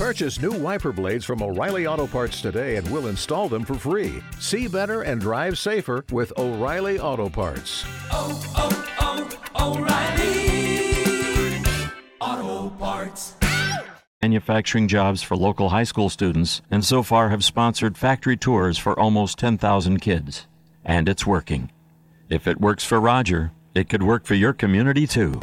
Purchase 0.00 0.40
new 0.40 0.52
wiper 0.52 0.92
blades 0.92 1.26
from 1.26 1.42
O'Reilly 1.42 1.86
Auto 1.86 2.06
Parts 2.06 2.40
today 2.40 2.76
and 2.76 2.90
we'll 2.90 3.08
install 3.08 3.50
them 3.50 3.66
for 3.66 3.74
free. 3.74 4.22
See 4.38 4.66
better 4.66 5.02
and 5.02 5.20
drive 5.20 5.58
safer 5.58 6.06
with 6.10 6.32
O'Reilly 6.38 6.98
Auto 6.98 7.28
Parts. 7.28 7.84
Oh, 8.10 8.40
oh, 8.56 9.28
oh, 9.58 9.76
O'Reilly 12.22 12.48
Auto 12.48 12.70
Parts. 12.76 13.34
manufacturing 14.22 14.88
jobs 14.88 15.22
for 15.22 15.36
local 15.36 15.68
high 15.68 15.84
school 15.84 16.08
students 16.08 16.62
and 16.70 16.82
so 16.82 17.02
far 17.02 17.28
have 17.28 17.44
sponsored 17.44 17.98
factory 17.98 18.38
tours 18.38 18.78
for 18.78 18.98
almost 18.98 19.38
10,000 19.38 19.98
kids. 20.00 20.46
And 20.82 21.10
it's 21.10 21.26
working. 21.26 21.70
If 22.30 22.46
it 22.46 22.58
works 22.58 22.84
for 22.84 22.98
Roger, 22.98 23.52
it 23.74 23.90
could 23.90 24.02
work 24.02 24.24
for 24.24 24.34
your 24.34 24.54
community 24.54 25.06
too. 25.06 25.42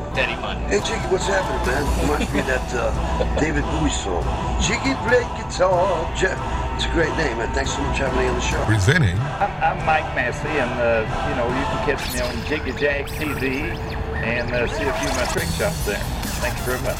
Daddy 0.13 0.35
fun. 0.41 0.57
Hey 0.67 0.79
Jiggy, 0.83 1.07
what's 1.07 1.25
happening, 1.27 1.63
man? 1.71 1.83
Reminds 2.03 2.33
me 2.33 2.39
of 2.41 2.47
that 2.47 2.67
uh, 2.75 3.39
David 3.39 3.63
Bowie 3.63 3.89
song. 3.89 4.23
Jiggy 4.59 4.91
play 5.07 5.23
guitar. 5.39 6.03
Ja- 6.19 6.35
It's 6.75 6.85
a 6.85 6.91
great 6.91 7.15
name, 7.15 7.37
man. 7.37 7.53
Thanks 7.55 7.71
so 7.71 7.81
much 7.81 7.97
for 7.97 8.05
having 8.05 8.19
me 8.19 8.27
on 8.27 8.35
the 8.35 8.41
show. 8.41 8.59
Presenting 8.65 9.17
I'm, 9.39 9.51
I'm 9.63 9.85
Mike 9.85 10.03
Massey, 10.13 10.49
and 10.49 10.71
uh, 10.83 11.07
you 11.29 11.35
know 11.39 11.47
you 11.47 11.63
can 11.63 11.79
catch 11.95 12.03
me 12.13 12.19
on 12.19 12.33
Jiggy 12.45 12.73
Jag 12.77 13.07
TV 13.07 13.71
and 14.19 14.51
uh, 14.51 14.67
see 14.67 14.83
a 14.83 14.93
few 14.99 15.07
of 15.09 15.15
my 15.15 15.25
trick 15.31 15.47
shots 15.55 15.85
there. 15.85 15.97
Thank 16.43 16.57
you 16.59 16.63
very 16.75 16.81
much. 16.83 16.99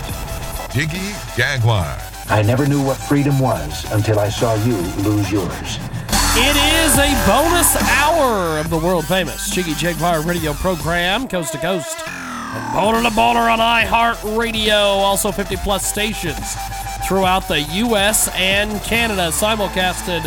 Jiggy 0.72 1.12
Jaguar. 1.36 2.00
I 2.30 2.42
never 2.44 2.66
knew 2.66 2.82
what 2.82 2.96
freedom 2.96 3.40
was 3.40 3.84
until 3.92 4.20
I 4.20 4.30
saw 4.30 4.56
you 4.64 4.78
lose 5.04 5.30
yours. 5.30 5.80
It 6.34 6.56
is 6.56 6.96
a 6.98 7.12
bonus 7.28 7.76
hour 8.00 8.58
of 8.58 8.70
the 8.70 8.78
world 8.78 9.06
famous 9.06 9.50
Jiggy 9.50 9.74
Jaguar 9.74 10.22
radio 10.22 10.54
program, 10.54 11.28
coast 11.28 11.52
to 11.52 11.58
coast, 11.58 12.01
baller 12.74 13.02
to 13.02 13.10
baller 13.10 13.52
on 13.52 13.60
iHeartRadio. 13.60 14.74
Also 14.74 15.32
50 15.32 15.56
plus 15.58 15.86
stations 15.86 16.56
throughout 17.08 17.48
the 17.48 17.62
U.S. 17.62 18.30
and 18.36 18.82
Canada, 18.84 19.30
simulcasted 19.30 20.24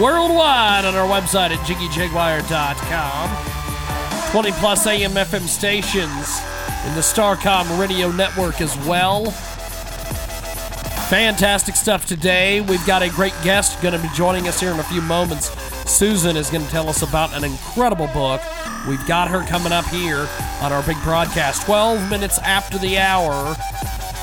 worldwide 0.00 0.84
on 0.84 0.94
our 0.94 1.08
website 1.08 1.50
at 1.50 1.58
jiggyjaguar.com. 1.66 4.32
20 4.32 4.52
plus 4.52 4.86
AM 4.86 5.12
FM 5.12 5.46
stations 5.46 6.40
in 6.86 6.94
the 6.94 7.00
Starcom 7.00 7.80
radio 7.80 8.10
network 8.10 8.60
as 8.60 8.76
well. 8.86 9.30
Fantastic 11.08 11.74
stuff 11.74 12.04
today. 12.04 12.60
We've 12.60 12.84
got 12.86 13.02
a 13.02 13.08
great 13.08 13.32
guest 13.42 13.80
going 13.80 13.94
to 13.94 14.02
be 14.06 14.14
joining 14.14 14.46
us 14.46 14.60
here 14.60 14.72
in 14.72 14.78
a 14.78 14.84
few 14.84 15.00
moments. 15.00 15.48
Susan 15.90 16.36
is 16.36 16.50
going 16.50 16.62
to 16.62 16.70
tell 16.70 16.90
us 16.90 17.00
about 17.00 17.32
an 17.32 17.44
incredible 17.44 18.08
book. 18.08 18.42
We've 18.88 19.06
got 19.06 19.28
her 19.28 19.46
coming 19.46 19.72
up 19.72 19.84
here 19.86 20.28
on 20.62 20.72
our 20.72 20.82
big 20.82 20.96
broadcast, 21.02 21.66
12 21.66 22.08
minutes 22.08 22.38
after 22.38 22.78
the 22.78 22.96
hour. 22.96 23.54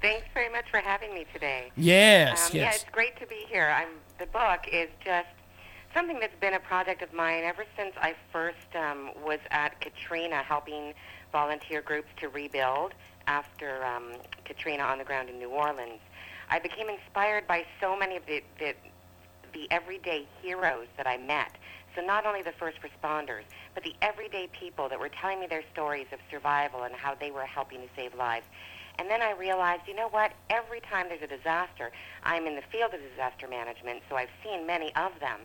Thanks 0.02 0.28
very 0.34 0.50
much 0.50 0.66
for 0.70 0.80
having 0.82 1.14
me 1.14 1.26
today. 1.32 1.72
Yes, 1.78 2.50
Um, 2.52 2.58
Yeah, 2.58 2.64
yes. 2.64 2.76
it's 2.82 2.92
great 2.92 3.18
to 3.22 3.28
be 3.28 3.46
here. 3.48 3.74
I'm, 3.74 3.88
the 4.20 4.26
book 4.26 4.68
is 4.70 4.90
just 5.06 5.30
something 5.94 6.20
that's 6.20 6.36
been 6.40 6.54
a 6.54 6.60
project 6.60 7.02
of 7.02 7.14
mine 7.14 7.44
ever 7.44 7.66
since 7.78 7.94
I 7.98 8.16
first 8.32 8.76
um, 8.76 9.12
was 9.24 9.40
at 9.52 9.80
Katrina 9.80 10.38
helping 10.38 10.94
volunteer 11.32 11.82
groups 11.82 12.10
to 12.20 12.30
rebuild 12.30 12.94
after 13.28 13.86
um, 13.86 14.14
Katrina 14.46 14.84
on 14.84 14.98
the 14.98 15.04
ground 15.04 15.30
in 15.30 15.38
New 15.40 15.50
Orleans. 15.50 16.00
I 16.50 16.60
became 16.60 16.90
inspired 16.90 17.48
by 17.48 17.66
so 17.80 17.98
many 17.98 18.18
of 18.18 18.26
the, 18.26 18.44
the, 18.60 18.74
the 19.54 19.68
everyday 19.72 20.26
heroes 20.42 20.88
that 20.98 21.08
I 21.08 21.18
met. 21.18 21.52
So 21.96 22.02
not 22.02 22.26
only 22.26 22.42
the 22.42 22.54
first 22.54 22.78
responders, 22.82 23.44
but 23.76 23.84
the 23.84 23.94
everyday 24.02 24.50
people 24.52 24.90
that 24.90 25.00
were 25.00 25.10
telling 25.10 25.40
me 25.40 25.48
their 25.48 25.64
stories 25.72 26.08
of 26.12 26.20
survival 26.30 26.84
and 26.84 26.96
how 26.96 27.16
they 27.16 27.32
were 27.32 27.46
helping 27.46 27.82
to 27.82 27.88
save 27.96 28.16
lives. 28.16 28.46
And 29.00 29.10
then 29.10 29.22
I 29.22 29.32
realized, 29.32 29.84
you 29.88 29.96
know 29.96 30.10
what? 30.10 30.34
Every 30.50 30.80
time 30.82 31.08
there's 31.10 31.22
a 31.22 31.28
disaster, 31.28 31.92
I'm 32.24 32.46
in 32.46 32.56
the 32.56 32.62
field 32.72 32.94
of 32.94 33.00
disaster 33.02 33.48
management, 33.48 34.02
so 34.10 34.16
I've 34.16 34.30
seen 34.44 34.68
many 34.68 34.94
of 34.96 35.12
them. 35.20 35.40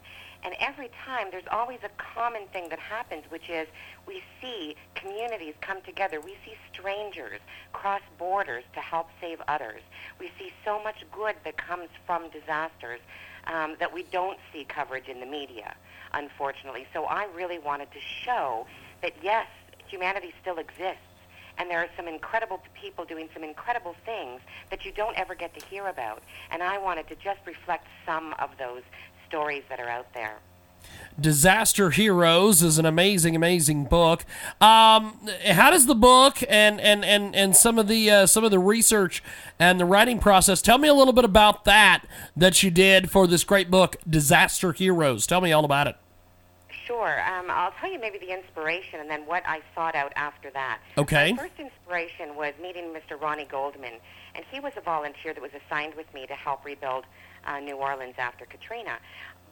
And 0.45 0.55
every 0.61 0.91
time 1.05 1.29
there's 1.31 1.49
always 1.51 1.81
a 1.83 1.91
common 2.15 2.47
thing 2.53 2.69
that 2.69 2.79
happens, 2.79 3.25
which 3.29 3.51
is 3.51 3.67
we 4.07 4.23
see 4.41 4.77
communities 4.95 5.55
come 5.61 5.83
together. 5.83 6.21
We 6.21 6.37
see 6.45 6.55
strangers 6.73 7.41
cross 7.73 8.03
borders 8.19 8.65
to 8.75 8.81
help 8.81 9.09
save 9.21 9.41
others. 9.49 9.83
We 10.21 10.31
see 10.39 10.53
so 10.65 10.83
much 10.83 11.05
good 11.13 11.37
that 11.45 11.57
comes 11.57 11.89
from 12.07 12.31
disasters 12.31 13.01
um, 13.47 13.77
that 13.81 13.93
we 13.93 14.05
don't 14.05 14.39
see 14.53 14.65
coverage 14.65 15.09
in 15.09 15.21
the 15.21 15.27
media, 15.27 15.75
unfortunately. 16.13 16.87
So 16.93 17.05
I 17.05 17.27
really 17.35 17.59
wanted 17.59 17.91
to 17.93 18.01
show 18.01 18.67
that, 19.03 19.13
yes, 19.23 19.47
humanity 19.87 20.33
still 20.41 20.59
exists. 20.59 21.03
And 21.57 21.69
there 21.69 21.81
are 21.81 21.89
some 21.97 22.07
incredible 22.07 22.63
people 22.81 23.05
doing 23.05 23.29
some 23.35 23.43
incredible 23.43 23.97
things 24.05 24.41
that 24.71 24.85
you 24.85 24.93
don't 24.93 25.19
ever 25.19 25.35
get 25.35 25.59
to 25.59 25.67
hear 25.67 25.89
about. 25.89 26.23
And 26.53 26.63
I 26.63 26.79
wanted 26.79 27.09
to 27.09 27.17
just 27.17 27.41
reflect 27.47 27.87
some 28.07 28.33
of 28.39 28.51
those 28.59 28.83
stories 29.29 29.63
that 29.69 29.81
are 29.81 29.89
out 29.89 30.13
there. 30.15 30.39
Disaster 31.21 31.91
Heroes 31.91 32.63
is 32.63 32.79
an 32.79 32.87
amazing, 32.87 33.35
amazing 33.35 33.85
book. 33.87 34.25
Um, 34.61 35.19
how 35.47 35.71
does 35.71 35.87
the 35.87 35.95
book 35.95 36.39
and 36.49 36.81
and 36.81 37.05
and 37.05 37.35
and 37.35 37.57
some 37.57 37.79
of 37.79 37.89
the 37.89 38.09
uh, 38.11 38.27
some 38.27 38.45
of 38.45 38.53
the 38.53 38.61
research 38.61 39.23
and 39.59 39.81
the 39.81 39.85
writing 39.85 40.21
process? 40.21 40.63
Tell 40.63 40.79
me 40.79 40.87
a 40.87 40.95
little 40.95 41.13
bit 41.13 41.25
about 41.25 41.65
that 41.65 42.05
that 42.37 42.63
you 42.63 42.71
did 42.71 43.11
for 43.11 43.27
this 43.27 43.43
great 43.43 43.69
book, 43.71 43.97
Disaster 44.09 44.73
Heroes. 44.73 45.27
Tell 45.27 45.41
me 45.41 45.53
all 45.53 45.65
about 45.65 45.89
it. 45.89 45.97
Sure. 46.87 47.21
Um, 47.29 47.51
I'll 47.51 47.73
tell 47.81 47.93
you 47.93 48.01
maybe 48.01 48.19
the 48.19 48.33
inspiration 48.33 49.01
and 49.01 49.11
then 49.11 49.27
what 49.27 49.43
I 49.47 49.61
sought 49.75 49.95
out 49.95 50.13
after 50.17 50.51
that. 50.53 50.81
Okay. 50.97 51.33
My 51.33 51.43
first 51.43 51.59
inspiration 51.59 52.35
was 52.35 52.55
meeting 52.63 52.95
Mr. 52.95 53.21
Ronnie 53.21 53.45
Goldman, 53.45 53.95
and 54.39 54.47
he 54.53 54.61
was 54.61 54.73
a 54.77 54.81
volunteer 54.81 55.35
that 55.35 55.43
was 55.43 55.51
assigned 55.51 55.97
with 55.97 56.07
me 56.15 56.25
to 56.25 56.33
help 56.33 56.65
rebuild 56.65 57.05
uh, 57.45 57.59
New 57.59 57.75
Orleans 57.75 58.15
after 58.19 58.47
Katrina. 58.47 58.99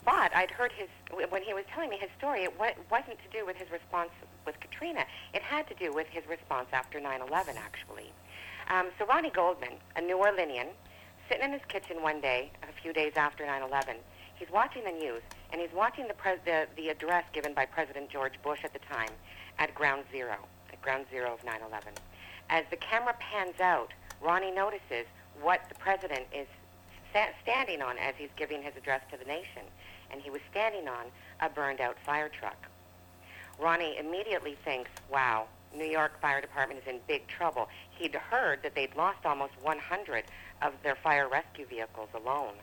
But 0.04 0.32
I'd 0.32 0.52
heard 0.52 0.70
his 0.70 0.86
when 1.28 1.42
he 1.42 1.52
was 1.52 1.64
telling 1.74 1.90
me 1.90 1.98
his 1.98 2.10
story. 2.16 2.44
It 2.44 2.54
wasn't 2.56 3.18
to 3.18 3.28
do 3.36 3.44
with 3.44 3.56
his 3.56 3.68
response 3.72 4.10
with 4.46 4.60
Katrina. 4.60 5.04
It 5.34 5.42
had 5.42 5.66
to 5.66 5.74
do 5.74 5.92
with 5.92 6.06
his 6.06 6.22
response 6.28 6.68
after 6.72 7.00
9/11, 7.00 7.56
actually. 7.56 8.12
Um, 8.70 8.90
so 8.96 9.06
Ronnie 9.06 9.30
Goldman, 9.30 9.74
a 9.96 10.00
New 10.00 10.18
Orleanian, 10.18 10.68
sitting 11.28 11.46
in 11.46 11.50
his 11.50 11.62
kitchen 11.66 12.00
one 12.00 12.20
day, 12.20 12.52
a 12.62 12.80
few 12.80 12.92
days 12.92 13.14
after 13.16 13.44
9/11, 13.44 13.96
he's 14.36 14.50
watching 14.52 14.84
the 14.84 14.92
news, 14.92 15.22
and 15.50 15.60
he's 15.60 15.72
watching 15.74 16.06
the, 16.06 16.14
pres- 16.14 16.38
the, 16.44 16.68
the 16.76 16.90
address 16.90 17.24
given 17.32 17.54
by 17.54 17.66
President 17.66 18.08
George 18.08 18.40
Bush 18.44 18.60
at 18.62 18.72
the 18.72 18.78
time 18.78 19.10
at 19.58 19.74
Ground 19.74 20.04
Zero, 20.12 20.36
at 20.72 20.80
Ground 20.80 21.06
Zero 21.10 21.32
of 21.34 21.44
9/11. 21.44 21.98
As 22.48 22.64
the 22.70 22.76
camera 22.76 23.16
pans 23.18 23.58
out, 23.58 23.92
Ronnie 24.20 24.50
notices 24.50 25.06
what 25.40 25.60
the 25.68 25.74
president 25.76 26.26
is 26.34 26.46
sta- 27.10 27.32
standing 27.42 27.82
on 27.82 27.98
as 27.98 28.14
he's 28.16 28.30
giving 28.36 28.62
his 28.62 28.76
address 28.76 29.02
to 29.10 29.16
the 29.16 29.24
nation, 29.24 29.62
and 30.10 30.20
he 30.20 30.30
was 30.30 30.40
standing 30.50 30.88
on 30.88 31.06
a 31.40 31.48
burned-out 31.48 31.96
fire 32.04 32.28
truck. 32.28 32.68
Ronnie 33.58 33.96
immediately 33.98 34.56
thinks, 34.64 34.90
wow, 35.10 35.46
New 35.74 35.84
York 35.84 36.20
Fire 36.20 36.40
Department 36.40 36.80
is 36.80 36.88
in 36.88 37.00
big 37.06 37.26
trouble. 37.26 37.68
He'd 37.90 38.14
heard 38.14 38.62
that 38.62 38.74
they'd 38.74 38.94
lost 38.96 39.24
almost 39.24 39.52
100 39.62 40.24
of 40.62 40.72
their 40.82 40.94
fire 40.96 41.28
rescue 41.28 41.66
vehicles 41.66 42.08
alone. 42.14 42.54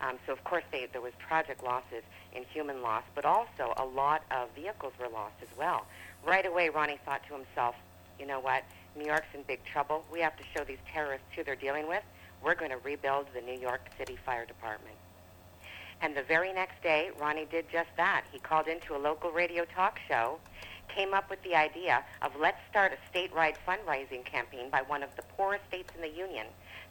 Um, 0.00 0.16
so, 0.26 0.32
of 0.32 0.42
course, 0.44 0.64
they, 0.72 0.86
there 0.90 1.00
was 1.00 1.12
tragic 1.18 1.62
losses 1.62 2.02
in 2.34 2.44
human 2.44 2.82
loss, 2.82 3.02
but 3.14 3.24
also 3.24 3.74
a 3.76 3.84
lot 3.84 4.22
of 4.30 4.48
vehicles 4.54 4.92
were 4.98 5.08
lost 5.08 5.34
as 5.42 5.48
well. 5.58 5.86
Right 6.24 6.46
away, 6.46 6.68
Ronnie 6.68 6.98
thought 7.04 7.22
to 7.28 7.34
himself, 7.34 7.74
you 8.18 8.26
know 8.26 8.40
what? 8.40 8.64
New 8.96 9.04
York's 9.04 9.28
in 9.34 9.42
big 9.42 9.64
trouble. 9.64 10.04
We 10.12 10.20
have 10.20 10.36
to 10.36 10.44
show 10.54 10.64
these 10.64 10.78
terrorists 10.92 11.26
who 11.34 11.44
they're 11.44 11.56
dealing 11.56 11.88
with. 11.88 12.02
We're 12.42 12.54
going 12.54 12.70
to 12.70 12.78
rebuild 12.78 13.26
the 13.34 13.40
New 13.40 13.58
York 13.58 13.82
City 13.98 14.18
Fire 14.24 14.46
Department. 14.46 14.96
And 16.02 16.16
the 16.16 16.22
very 16.22 16.52
next 16.52 16.82
day, 16.82 17.10
Ronnie 17.18 17.46
did 17.50 17.66
just 17.70 17.90
that. 17.96 18.24
He 18.32 18.38
called 18.38 18.66
into 18.66 18.96
a 18.96 18.98
local 18.98 19.30
radio 19.30 19.64
talk 19.64 20.00
show, 20.08 20.38
came 20.88 21.12
up 21.12 21.28
with 21.28 21.42
the 21.42 21.54
idea 21.54 22.02
of 22.22 22.32
let's 22.40 22.58
start 22.70 22.92
a 22.92 23.16
statewide 23.16 23.54
fundraising 23.68 24.24
campaign 24.24 24.70
by 24.70 24.82
one 24.82 25.02
of 25.02 25.14
the 25.16 25.22
poorest 25.36 25.64
states 25.68 25.92
in 25.94 26.00
the 26.00 26.08
union 26.08 26.46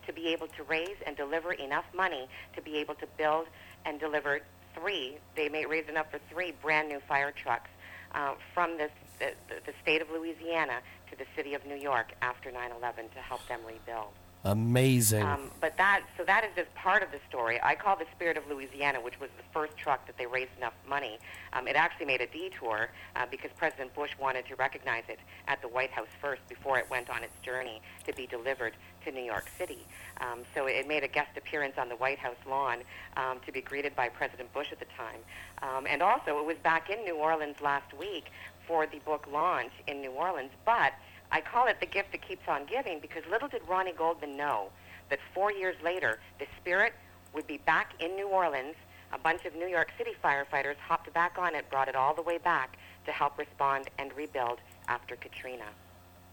to 0.06 0.14
be 0.14 0.28
able 0.28 0.48
to 0.48 0.64
raise 0.64 0.98
and 1.06 1.18
deliver 1.18 1.54
enough 1.54 1.86
money 1.96 2.28
to 2.56 2.62
be 2.62 2.78
able 2.78 2.96
to 2.96 3.08
build 3.18 3.48
and 3.86 4.00
deliver 4.00 4.42
three, 4.76 5.18
they 5.36 5.50
may 5.50 5.66
raise 5.66 5.88
enough 5.90 6.10
for 6.12 6.20
three 6.32 6.54
brand 6.62 6.88
new 6.88 7.00
fire 7.08 7.32
trucks 7.32 7.70
uh, 8.14 8.34
from 8.54 8.78
this, 8.78 8.92
the, 9.20 9.34
the 9.66 9.74
state 9.82 10.02
of 10.02 10.10
Louisiana 10.10 10.80
to 11.10 11.18
the 11.18 11.26
city 11.36 11.54
of 11.54 11.66
New 11.66 11.76
York 11.76 12.14
after 12.22 12.52
9-11 12.52 13.12
to 13.14 13.20
help 13.20 13.46
them 13.48 13.60
rebuild. 13.66 14.14
Amazing. 14.46 15.24
Um, 15.24 15.52
but 15.60 15.76
that, 15.78 16.04
so 16.18 16.24
that 16.24 16.46
is 16.46 16.52
just 16.56 16.74
part 16.74 17.04
of 17.04 17.12
the 17.12 17.20
story. 17.28 17.60
I 17.62 17.76
call 17.76 17.98
the 17.98 18.06
Spirit 18.16 18.38
of 18.38 18.48
Louisiana, 18.48 19.02
which 19.02 19.20
was 19.20 19.30
the 19.36 19.44
first 19.52 19.76
truck 19.76 20.08
that 20.08 20.18
they 20.18 20.26
raised 20.26 20.52
enough 20.58 20.74
money. 20.88 21.20
Um, 21.52 21.68
it 21.68 21.76
actually 21.76 22.06
made 22.06 22.22
a 22.22 22.28
detour 22.28 22.90
uh, 23.18 23.26
because 23.30 23.52
President 23.58 23.94
Bush 23.94 24.12
wanted 24.18 24.46
to 24.48 24.56
recognize 24.56 25.04
it 25.10 25.20
at 25.48 25.62
the 25.62 25.68
White 25.68 25.92
House 25.92 26.08
first 26.22 26.48
before 26.48 26.80
it 26.80 26.90
went 26.90 27.10
on 27.10 27.22
its 27.22 27.38
journey 27.42 27.82
to 28.06 28.14
be 28.14 28.28
delivered 28.28 28.74
to 29.04 29.12
New 29.12 29.24
York 29.24 29.50
City. 29.58 29.86
Um, 30.22 30.40
so 30.56 30.68
it 30.68 30.88
made 30.88 31.04
a 31.04 31.10
guest 31.10 31.36
appearance 31.36 31.78
on 31.78 31.90
the 31.90 31.98
White 31.98 32.20
House 32.20 32.38
lawn 32.48 32.80
um, 33.18 33.40
to 33.46 33.52
be 33.52 33.62
greeted 33.62 33.94
by 33.94 34.08
President 34.08 34.54
Bush 34.54 34.68
at 34.72 34.80
the 34.80 34.88
time. 34.98 35.20
Um, 35.62 35.86
and 35.86 36.02
also, 36.02 36.40
it 36.40 36.46
was 36.46 36.58
back 36.64 36.90
in 36.90 37.04
New 37.04 37.16
Orleans 37.16 37.58
last 37.62 37.94
week 37.94 38.32
for 38.66 38.86
the 38.86 39.00
book 39.00 39.28
launch 39.30 39.72
in 39.88 40.00
New 40.00 40.12
Orleans, 40.12 40.52
but 40.66 40.94
I 41.32 41.42
call 41.42 41.68
it 41.68 41.80
the 41.80 41.86
gift 41.86 42.12
that 42.12 42.28
keeps 42.28 42.48
on 42.48 42.66
giving 42.66 43.00
because 43.00 43.24
little 43.30 43.48
did 43.48 43.62
Ronnie 43.68 43.94
Goldman 43.94 44.36
know 44.36 44.70
that 45.10 45.20
four 45.34 45.52
years 45.52 45.76
later, 45.84 46.20
the 46.40 46.46
Spirit 46.60 46.94
would 47.34 47.48
be 47.48 47.58
back 47.58 47.94
in 48.00 48.16
New 48.16 48.28
Orleans. 48.28 48.76
A 49.12 49.18
bunch 49.18 49.46
of 49.46 49.56
New 49.56 49.68
York 49.68 49.92
City 49.98 50.12
firefighters 50.24 50.76
hopped 50.78 51.12
back 51.14 51.38
on 51.40 51.56
it, 51.56 51.70
brought 51.70 51.88
it 51.88 51.96
all 51.96 52.14
the 52.14 52.22
way 52.22 52.38
back 52.38 52.78
to 53.06 53.12
help 53.12 53.38
respond 53.38 53.90
and 53.98 54.12
rebuild 54.16 54.60
after 54.88 55.16
Katrina. 55.16 55.66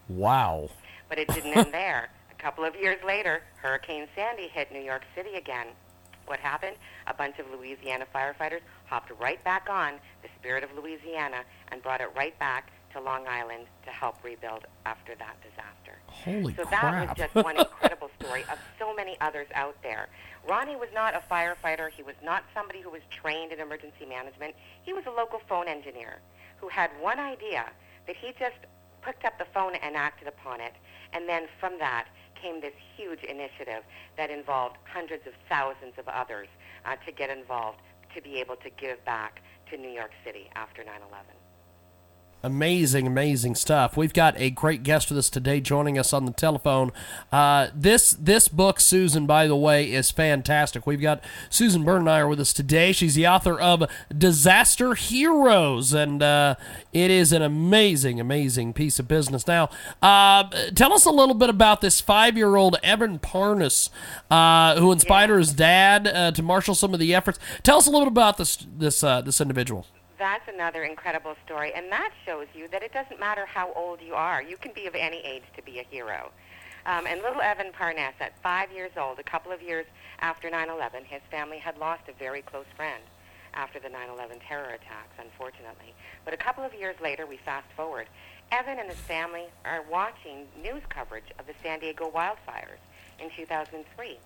Wow. 0.09 0.69
But 1.09 1.17
it 1.17 1.27
didn't 1.33 1.57
end 1.57 1.73
there. 1.73 2.09
A 2.31 2.41
couple 2.41 2.63
of 2.63 2.75
years 2.75 2.97
later, 3.05 3.41
Hurricane 3.55 4.07
Sandy 4.15 4.47
hit 4.47 4.71
New 4.71 4.81
York 4.81 5.03
City 5.15 5.35
again. 5.35 5.67
What 6.27 6.39
happened? 6.39 6.75
A 7.07 7.13
bunch 7.13 7.39
of 7.39 7.45
Louisiana 7.51 8.05
firefighters 8.13 8.61
hopped 8.85 9.11
right 9.19 9.43
back 9.43 9.69
on 9.69 9.93
the 10.21 10.29
Spirit 10.39 10.63
of 10.63 10.69
Louisiana 10.75 11.43
and 11.71 11.81
brought 11.81 12.01
it 12.01 12.09
right 12.15 12.37
back 12.37 12.71
to 12.97 13.03
Long 13.03 13.27
Island 13.27 13.65
to 13.85 13.91
help 13.91 14.15
rebuild 14.23 14.65
after 14.85 15.15
that 15.15 15.35
disaster. 15.41 15.99
Holy 16.07 16.53
so 16.55 16.65
crap. 16.65 16.81
that 16.81 17.07
was 17.07 17.17
just 17.17 17.45
one 17.45 17.57
incredible 17.57 18.09
story 18.19 18.41
of 18.51 18.59
so 18.79 18.93
many 18.93 19.17
others 19.21 19.47
out 19.53 19.75
there. 19.83 20.09
Ronnie 20.47 20.75
was 20.75 20.89
not 20.93 21.13
a 21.15 21.21
firefighter. 21.31 21.89
He 21.91 22.03
was 22.03 22.15
not 22.23 22.43
somebody 22.55 22.81
who 22.81 22.89
was 22.89 23.01
trained 23.09 23.51
in 23.51 23.59
emergency 23.59 24.05
management. 24.07 24.55
He 24.83 24.93
was 24.93 25.03
a 25.05 25.11
local 25.11 25.39
phone 25.47 25.67
engineer 25.67 26.19
who 26.57 26.69
had 26.69 26.89
one 26.99 27.19
idea 27.19 27.65
that 28.07 28.15
he 28.15 28.33
just 28.39 28.57
picked 29.01 29.25
up 29.25 29.37
the 29.37 29.45
phone 29.53 29.75
and 29.75 29.95
acted 29.95 30.27
upon 30.27 30.59
it. 30.59 30.73
And 31.13 31.29
then 31.29 31.43
from 31.59 31.77
that 31.79 32.07
came 32.41 32.61
this 32.61 32.73
huge 32.95 33.23
initiative 33.23 33.83
that 34.17 34.29
involved 34.29 34.77
hundreds 34.85 35.27
of 35.27 35.33
thousands 35.49 35.93
of 35.97 36.07
others 36.07 36.47
uh, 36.85 36.95
to 37.05 37.11
get 37.11 37.29
involved 37.29 37.79
to 38.15 38.21
be 38.21 38.39
able 38.39 38.55
to 38.57 38.69
give 38.69 39.03
back 39.05 39.41
to 39.69 39.77
New 39.77 39.89
York 39.89 40.11
City 40.25 40.49
after 40.55 40.83
9 40.83 40.93
11. 41.09 41.36
Amazing, 42.47 43.05
amazing 43.05 43.55
stuff. 43.55 43.97
We've 43.97 44.13
got 44.13 44.33
a 44.37 44.49
great 44.49 44.81
guest 44.81 45.09
with 45.09 45.17
us 45.17 45.29
today, 45.29 45.59
joining 45.59 45.99
us 45.99 46.13
on 46.13 46.23
the 46.23 46.31
telephone. 46.31 46.93
Uh, 47.29 47.67
this 47.75 48.11
this 48.11 48.47
book, 48.47 48.79
Susan, 48.79 49.25
by 49.25 49.47
the 49.47 49.55
way, 49.57 49.91
is 49.91 50.11
fantastic. 50.11 50.87
We've 50.87 51.01
got 51.01 51.21
Susan 51.49 51.83
Bernmeyer 51.83 52.29
with 52.29 52.39
us 52.39 52.53
today. 52.53 52.93
She's 52.93 53.15
the 53.15 53.27
author 53.27 53.59
of 53.59 53.83
Disaster 54.17 54.93
Heroes, 54.93 55.93
and 55.93 56.23
uh, 56.23 56.55
it 56.93 57.11
is 57.11 57.33
an 57.33 57.41
amazing, 57.41 58.21
amazing 58.21 58.71
piece 58.71 58.97
of 58.97 59.09
business. 59.09 59.45
Now, 59.45 59.69
uh, 60.01 60.45
tell 60.73 60.93
us 60.93 61.03
a 61.03 61.11
little 61.11 61.35
bit 61.35 61.49
about 61.49 61.81
this 61.81 61.99
five 61.99 62.37
year 62.37 62.55
old 62.55 62.77
Evan 62.81 63.19
Parness, 63.19 63.89
uh, 64.31 64.79
who 64.79 64.93
inspired 64.93 65.37
his 65.37 65.51
dad 65.51 66.07
uh, 66.07 66.31
to 66.31 66.41
marshal 66.41 66.75
some 66.75 66.93
of 66.93 67.01
the 67.01 67.13
efforts. 67.13 67.39
Tell 67.63 67.77
us 67.77 67.87
a 67.87 67.91
little 67.91 68.05
bit 68.05 68.13
about 68.13 68.37
this 68.37 68.65
this 68.77 69.03
uh, 69.03 69.19
this 69.19 69.41
individual 69.41 69.85
that's 70.17 70.47
another 70.47 70.83
incredible 70.83 71.35
story, 71.45 71.71
and 71.73 71.91
that 71.91 72.11
shows 72.25 72.47
you 72.53 72.67
that 72.69 72.83
it 72.83 72.93
doesn't 72.93 73.19
matter 73.19 73.45
how 73.45 73.71
old 73.73 74.01
you 74.01 74.15
are. 74.15 74.41
You 74.41 74.57
can 74.57 74.73
be 74.73 74.87
of 74.87 74.95
any 74.95 75.17
age 75.17 75.43
to 75.55 75.61
be 75.61 75.79
a 75.79 75.83
hero. 75.83 76.31
Um, 76.85 77.05
and 77.05 77.21
little 77.21 77.41
Evan 77.41 77.71
Parness, 77.73 78.13
at 78.19 78.37
five 78.41 78.71
years 78.71 78.91
old, 78.97 79.19
a 79.19 79.23
couple 79.23 79.51
of 79.51 79.61
years 79.61 79.85
after 80.19 80.49
9/11, 80.49 81.03
his 81.05 81.21
family 81.29 81.57
had 81.57 81.77
lost 81.77 82.07
a 82.07 82.13
very 82.13 82.41
close 82.41 82.67
friend 82.75 83.03
after 83.53 83.79
the 83.79 83.89
9/11 83.89 84.39
terror 84.39 84.69
attacks, 84.69 85.17
unfortunately. 85.19 85.93
But 86.23 86.33
a 86.33 86.37
couple 86.37 86.63
of 86.63 86.73
years 86.73 86.99
later, 87.01 87.25
we 87.25 87.37
fast 87.37 87.69
forward. 87.75 88.07
Evan 88.51 88.79
and 88.79 88.89
his 88.89 88.99
family 89.01 89.47
are 89.65 89.81
watching 89.81 90.47
news 90.61 90.83
coverage 90.89 91.31
of 91.37 91.47
the 91.47 91.53
San 91.61 91.79
Diego 91.79 92.09
wildfires 92.09 92.79
in 93.19 93.29
2003. 93.31 94.17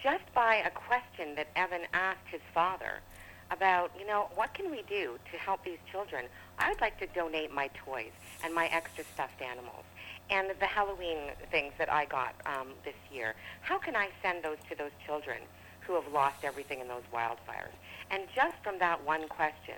Just 0.00 0.32
by 0.32 0.56
a 0.56 0.70
question 0.70 1.34
that 1.34 1.48
Evan 1.56 1.86
asked 1.92 2.28
his 2.30 2.42
father 2.54 3.00
about, 3.50 3.90
you 3.98 4.06
know, 4.06 4.28
what 4.34 4.54
can 4.54 4.70
we 4.70 4.82
do 4.88 5.18
to 5.32 5.38
help 5.38 5.64
these 5.64 5.78
children? 5.90 6.26
I 6.58 6.70
would 6.70 6.80
like 6.80 6.98
to 7.00 7.06
donate 7.08 7.52
my 7.52 7.68
toys 7.84 8.12
and 8.44 8.54
my 8.54 8.66
extra 8.66 9.04
stuffed 9.14 9.40
animals 9.40 9.84
and 10.30 10.50
the 10.60 10.66
Halloween 10.66 11.18
things 11.50 11.72
that 11.78 11.90
I 11.90 12.04
got 12.04 12.34
um, 12.46 12.68
this 12.84 12.94
year. 13.12 13.34
How 13.62 13.78
can 13.78 13.96
I 13.96 14.08
send 14.22 14.42
those 14.42 14.58
to 14.68 14.76
those 14.76 14.90
children 15.06 15.38
who 15.80 15.94
have 15.94 16.12
lost 16.12 16.44
everything 16.44 16.80
in 16.80 16.88
those 16.88 17.04
wildfires? 17.12 17.72
And 18.10 18.22
just 18.34 18.56
from 18.62 18.78
that 18.78 19.04
one 19.04 19.26
question 19.28 19.76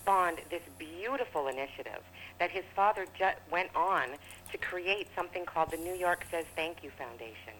spawned 0.00 0.38
this 0.50 0.62
beautiful 0.78 1.48
initiative 1.48 2.02
that 2.38 2.50
his 2.50 2.64
father 2.74 3.06
ju- 3.18 3.26
went 3.50 3.68
on 3.74 4.08
to 4.52 4.58
create 4.58 5.08
something 5.14 5.44
called 5.44 5.70
the 5.70 5.76
New 5.76 5.94
York 5.94 6.24
Says 6.30 6.44
Thank 6.56 6.82
You 6.82 6.90
Foundation. 6.98 7.54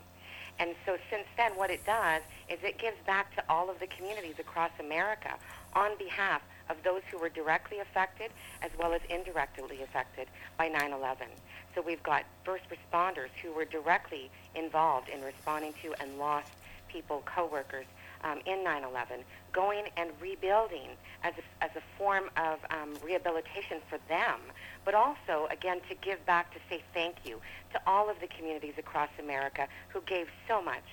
And 0.58 0.75
so 0.87 0.96
since 1.11 1.26
then, 1.37 1.52
what 1.56 1.70
it 1.70 1.84
does 1.84 2.23
is 2.49 2.58
it 2.62 2.78
gives 2.78 2.96
back 3.06 3.34
to 3.37 3.42
all 3.49 3.70
of 3.70 3.80
the 3.80 3.87
communities 3.87 4.37
across 4.38 4.70
America 4.78 5.34
on 5.75 5.99
behalf 5.99 6.42
of 6.70 6.76
those 6.84 7.02
who 7.11 7.18
were 7.18 7.28
directly 7.28 7.80
affected 7.80 8.30
as 8.62 8.70
well 8.78 8.92
as 8.92 9.00
indirectly 9.11 9.82
affected 9.82 10.28
by 10.56 10.68
9-11. 10.68 11.26
So 11.75 11.82
we've 11.84 12.02
got 12.02 12.25
first 12.44 12.64
responders 12.70 13.34
who 13.42 13.52
were 13.52 13.64
directly 13.64 14.30
involved 14.54 15.08
in 15.08 15.20
responding 15.23 15.75
to 15.82 15.92
and 16.00 16.18
lost 16.18 16.46
people, 16.88 17.23
coworkers 17.26 17.87
um, 18.25 18.40
in 18.47 18.64
9-11, 18.64 19.23
going 19.52 19.85
and 19.97 20.11
rebuilding 20.21 20.97
as 21.23 21.35
a, 21.38 21.64
as 21.64 21.71
a 21.76 21.83
form 21.97 22.25
of 22.37 22.59
um, 22.71 22.95
rehabilitation 23.04 23.78
for 23.88 23.99
them, 24.09 24.40
but 24.85 24.95
also, 24.95 25.47
again, 25.50 25.78
to 25.88 25.95
give 25.95 26.25
back 26.26 26.52
to 26.54 26.59
say 26.69 26.83
thank 26.93 27.16
you 27.25 27.40
to 27.73 27.81
all 27.87 28.11
of 28.11 28.16
the 28.21 28.26
communities 28.26 28.75
across 28.78 29.11
America 29.19 29.69
who 29.88 30.00
gave 30.02 30.26
so 30.49 30.62
much 30.62 30.85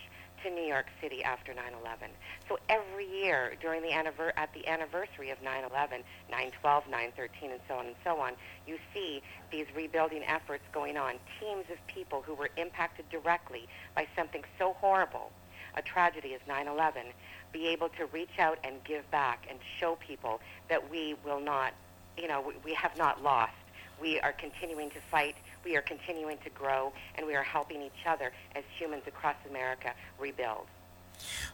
to 0.44 0.50
New 0.50 0.64
York 0.64 0.88
City 1.02 1.24
after 1.24 1.54
9/11. 1.54 2.10
So 2.50 2.58
every 2.68 3.06
year 3.06 3.54
during 3.62 3.82
the 3.82 3.90
anniver- 3.90 4.34
at 4.38 4.52
the 4.54 4.68
anniversary 4.68 5.30
of 5.30 5.42
9/11, 5.42 6.04
9/12, 6.30 6.88
9/13, 6.88 7.52
and 7.52 7.62
so 7.68 7.76
on 7.78 7.86
and 7.86 7.96
so 8.04 8.20
on, 8.20 8.36
you 8.66 8.80
see 8.94 9.22
these 9.52 9.68
rebuilding 9.76 10.24
efforts 10.24 10.64
going 10.72 10.98
on. 10.98 11.20
Teams 11.40 11.70
of 11.70 11.86
people 11.88 12.22
who 12.24 12.34
were 12.34 12.50
impacted 12.58 13.08
directly 13.10 13.68
by 13.96 14.08
something 14.16 14.44
so 14.58 14.74
horrible, 14.74 15.32
a 15.76 15.82
tragedy 15.82 16.34
as 16.34 16.42
9/11, 16.48 17.14
be 17.52 17.68
able 17.68 17.90
to 17.90 18.06
reach 18.08 18.40
out 18.40 18.58
and 18.64 18.84
give 18.84 19.10
back 19.12 19.46
and 19.50 19.60
show 19.80 19.96
people 19.96 20.40
that 20.70 20.90
we 20.90 21.16
will 21.26 21.40
not, 21.40 21.74
you 22.18 22.28
know, 22.28 22.42
we, 22.42 22.54
we 22.64 22.74
have 22.74 22.98
not 22.98 23.22
lost. 23.24 23.54
We 24.00 24.20
are 24.22 24.34
continuing 24.34 24.90
to 24.92 25.00
fight 25.12 25.36
we 25.64 25.78
are 25.78 25.82
continuing 25.82 26.38
to 26.40 26.50
grow, 26.50 26.92
and 27.16 27.26
we 27.26 27.36
are 27.36 27.44
helping 27.44 27.82
each 27.82 28.06
other 28.06 28.32
as 28.56 28.64
humans 28.78 29.04
across 29.08 29.36
America 29.50 29.94
rebuild. 30.20 30.66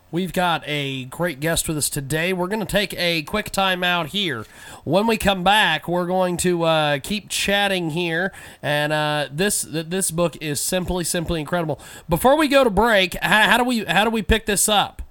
We've 0.09 0.31
got 0.31 0.63
a 0.65 1.03
great 1.05 1.41
guest 1.41 1.67
with 1.67 1.75
us 1.77 1.89
today. 1.89 2.31
We're 2.31 2.47
going 2.47 2.62
to 2.62 2.65
take 2.65 2.93
a 2.97 3.24
quick 3.24 3.50
time 3.50 3.83
out 3.83 4.07
here. 4.07 4.45
When 4.86 5.05
we 5.05 5.17
come 5.17 5.43
back, 5.43 5.86
we're 5.88 6.05
going 6.07 6.38
to 6.38 6.63
uh, 6.63 7.00
keep 7.00 7.27
chatting 7.27 7.89
here, 7.89 8.31
and 8.62 8.93
uh, 8.93 9.27
this 9.29 9.63
this 9.69 10.09
book 10.12 10.38
is 10.39 10.62
simply 10.62 11.03
simply 11.03 11.41
incredible. 11.41 11.81
Before 12.07 12.38
we 12.38 12.47
go 12.47 12.63
to 12.63 12.69
break, 12.69 13.15
how, 13.21 13.50
how 13.50 13.57
do 13.57 13.65
we 13.65 13.83
how 13.83 14.05
do 14.05 14.09
we 14.09 14.21
pick 14.21 14.45
this 14.45 14.69
up? 14.69 15.01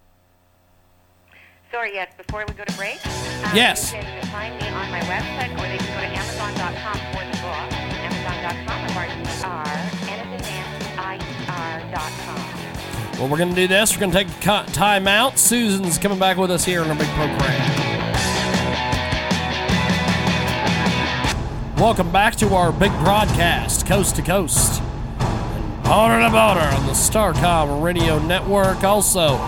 Sorry, 1.71 1.93
yes. 1.93 2.13
Before 2.17 2.43
we 2.49 2.55
go 2.55 2.65
to 2.65 2.77
break, 2.79 3.05
um, 3.07 3.55
Yes. 3.55 3.93
you 3.93 3.99
can 3.99 4.27
find 4.29 4.59
me 4.59 4.69
on 4.69 4.91
my 4.91 5.01
website, 5.01 5.53
or 5.59 5.69
they 5.69 5.77
can 5.77 5.95
go 5.95 6.01
to 6.01 6.21
Amazon.com 6.21 7.06
Well, 13.19 13.31
we're 13.31 13.39
going 13.39 13.49
to 13.49 13.57
do 13.57 13.67
this. 13.67 13.95
We're 13.95 14.01
going 14.01 14.13
to 14.13 14.25
take 14.25 14.29
a 14.47 14.71
time 14.73 15.09
out. 15.09 15.39
Susan's 15.39 15.97
coming 15.97 16.19
back 16.19 16.37
with 16.37 16.51
us 16.51 16.67
here 16.67 16.83
on 16.83 16.91
our 16.91 16.97
big 16.97 17.09
program. 17.09 17.39
Welcome 21.79 22.13
back 22.13 22.37
to 22.37 22.55
our 22.55 22.73
big 22.73 22.93
broadcast, 22.99 23.87
coast 23.87 24.17
to 24.17 24.23
coast, 24.23 24.83
border 25.83 26.21
to 26.21 26.31
border 26.31 26.61
on 26.61 26.85
the 26.85 26.93
Starcom 26.93 27.83
Radio 27.83 28.19
Network. 28.19 28.85
Also, 28.85 29.39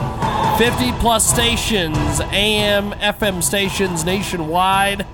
50 0.57 0.93
plus 0.93 1.31
stations, 1.31 2.21
AM, 2.33 2.93
FM 2.93 3.43
stations 3.43 4.03
nationwide 4.03 5.05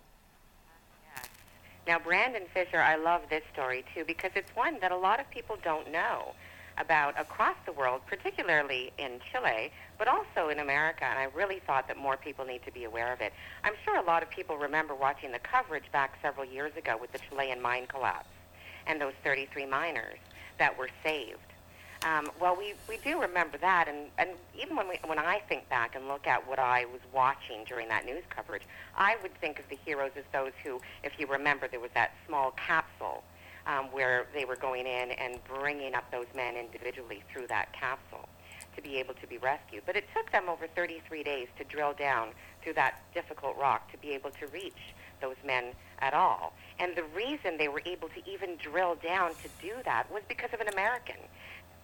Now, 1.86 1.98
Brandon 1.98 2.44
Fisher, 2.54 2.78
I 2.78 2.96
love 2.96 3.20
this 3.28 3.42
story 3.52 3.84
too 3.94 4.04
because 4.06 4.30
it's 4.34 4.48
one 4.56 4.78
that 4.80 4.90
a 4.90 4.96
lot 4.96 5.20
of 5.20 5.30
people 5.30 5.58
don't 5.62 5.92
know 5.92 6.32
about 6.78 7.20
across 7.20 7.56
the 7.66 7.72
world, 7.72 8.00
particularly 8.06 8.90
in 8.96 9.20
Chile, 9.30 9.70
but 9.98 10.08
also 10.08 10.48
in 10.48 10.60
America. 10.60 11.04
And 11.04 11.18
I 11.18 11.24
really 11.36 11.60
thought 11.66 11.88
that 11.88 11.98
more 11.98 12.16
people 12.16 12.46
need 12.46 12.64
to 12.64 12.72
be 12.72 12.84
aware 12.84 13.12
of 13.12 13.20
it. 13.20 13.34
I'm 13.64 13.74
sure 13.84 13.98
a 13.98 14.06
lot 14.06 14.22
of 14.22 14.30
people 14.30 14.56
remember 14.56 14.94
watching 14.94 15.30
the 15.30 15.40
coverage 15.40 15.92
back 15.92 16.14
several 16.22 16.46
years 16.46 16.74
ago 16.78 16.96
with 16.98 17.12
the 17.12 17.18
Chilean 17.18 17.60
mine 17.60 17.86
collapse 17.86 18.30
and 18.86 18.98
those 18.98 19.12
33 19.24 19.66
miners 19.66 20.16
that 20.58 20.78
were 20.78 20.88
saved. 21.02 21.49
Um, 22.02 22.30
well, 22.40 22.56
we, 22.56 22.72
we 22.88 22.96
do 23.04 23.20
remember 23.20 23.58
that, 23.58 23.86
and, 23.86 24.06
and 24.16 24.30
even 24.58 24.74
when, 24.74 24.88
we, 24.88 24.98
when 25.04 25.18
I 25.18 25.40
think 25.48 25.68
back 25.68 25.94
and 25.94 26.08
look 26.08 26.26
at 26.26 26.46
what 26.48 26.58
I 26.58 26.86
was 26.86 27.00
watching 27.12 27.64
during 27.68 27.88
that 27.88 28.06
news 28.06 28.22
coverage, 28.30 28.62
I 28.96 29.16
would 29.22 29.34
think 29.38 29.58
of 29.58 29.68
the 29.68 29.76
heroes 29.84 30.12
as 30.16 30.24
those 30.32 30.52
who, 30.64 30.80
if 31.04 31.12
you 31.18 31.26
remember, 31.26 31.68
there 31.68 31.80
was 31.80 31.90
that 31.94 32.12
small 32.26 32.52
capsule 32.52 33.22
um, 33.66 33.86
where 33.92 34.26
they 34.32 34.46
were 34.46 34.56
going 34.56 34.86
in 34.86 35.10
and 35.10 35.38
bringing 35.44 35.94
up 35.94 36.10
those 36.10 36.26
men 36.34 36.56
individually 36.56 37.22
through 37.30 37.48
that 37.48 37.70
capsule 37.74 38.26
to 38.74 38.82
be 38.82 38.96
able 38.96 39.14
to 39.14 39.26
be 39.26 39.36
rescued. 39.36 39.82
But 39.84 39.96
it 39.96 40.04
took 40.16 40.32
them 40.32 40.48
over 40.48 40.66
33 40.68 41.22
days 41.22 41.48
to 41.58 41.64
drill 41.64 41.92
down 41.92 42.28
through 42.62 42.74
that 42.74 43.02
difficult 43.12 43.56
rock 43.58 43.90
to 43.92 43.98
be 43.98 44.10
able 44.12 44.30
to 44.30 44.46
reach 44.46 44.94
those 45.20 45.36
men 45.44 45.64
at 45.98 46.14
all. 46.14 46.54
And 46.78 46.96
the 46.96 47.04
reason 47.14 47.58
they 47.58 47.68
were 47.68 47.82
able 47.84 48.08
to 48.08 48.30
even 48.30 48.56
drill 48.56 48.94
down 48.94 49.32
to 49.42 49.48
do 49.60 49.74
that 49.84 50.10
was 50.10 50.22
because 50.28 50.50
of 50.54 50.60
an 50.60 50.68
American. 50.68 51.16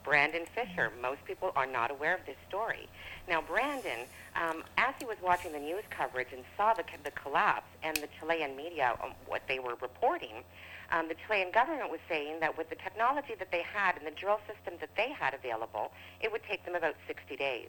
Brandon 0.06 0.46
Fisher. 0.54 0.92
Most 1.02 1.25
people 1.25 1.50
are 1.56 1.66
not 1.66 1.90
aware 1.90 2.14
of 2.14 2.25
this 2.26 2.36
story. 2.48 2.88
Now, 3.28 3.42
Brandon, 3.42 4.06
um, 4.36 4.62
as 4.78 4.94
he 5.00 5.04
was 5.04 5.16
watching 5.20 5.50
the 5.50 5.58
news 5.58 5.82
coverage 5.90 6.28
and 6.32 6.44
saw 6.56 6.75
the, 6.75 6.84
the 7.02 7.10
collapse 7.10 7.66
and 7.82 7.96
the 7.96 8.06
Chilean 8.18 8.56
media, 8.56 8.96
um, 9.02 9.10
what 9.26 9.42
they 9.48 9.58
were 9.58 9.75
reporting, 9.82 10.44
um, 10.92 11.08
the 11.08 11.16
Chilean 11.26 11.50
government 11.50 11.90
was 11.90 11.98
saying 12.08 12.38
that 12.38 12.56
with 12.56 12.70
the 12.70 12.76
technology 12.76 13.34
that 13.36 13.50
they 13.50 13.62
had 13.62 13.96
and 13.98 14.06
the 14.06 14.12
drill 14.12 14.38
systems 14.46 14.78
that 14.78 14.94
they 14.96 15.10
had 15.10 15.34
available, 15.34 15.90
it 16.20 16.30
would 16.30 16.44
take 16.48 16.64
them 16.64 16.76
about 16.76 16.94
60 17.08 17.34
days. 17.34 17.68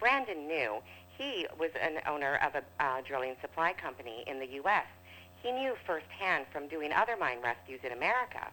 Brandon 0.00 0.48
knew 0.48 0.78
he 1.18 1.46
was 1.60 1.70
an 1.78 2.00
owner 2.08 2.36
of 2.36 2.54
a 2.54 2.82
uh, 2.82 3.02
drilling 3.06 3.36
supply 3.42 3.74
company 3.74 4.24
in 4.26 4.38
the 4.38 4.48
U.S. 4.64 4.86
He 5.42 5.52
knew 5.52 5.74
firsthand 5.86 6.46
from 6.50 6.68
doing 6.68 6.90
other 6.90 7.16
mine 7.18 7.42
rescues 7.42 7.80
in 7.84 7.92
America 7.92 8.48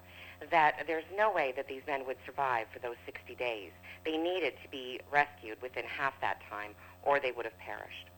that 0.52 0.84
there's 0.88 1.04
no 1.16 1.32
way 1.32 1.54
that 1.56 1.68
these 1.68 1.82
men 1.88 2.06
would 2.06 2.18
survive 2.26 2.68
for 2.74 2.80
those 2.80 2.96
60 3.06 3.36
days. 3.36 3.72
They 4.06 4.18
needed 4.18 4.54
to 4.64 4.70
be 4.70 5.00
rescued 5.12 5.62
within 5.62 5.86
half 5.86 6.14
that 6.22 6.42
time, 6.50 6.72
or 7.04 7.20
they 7.20 7.32
would 7.32 7.46
have 7.46 7.58
perished. 7.60 8.10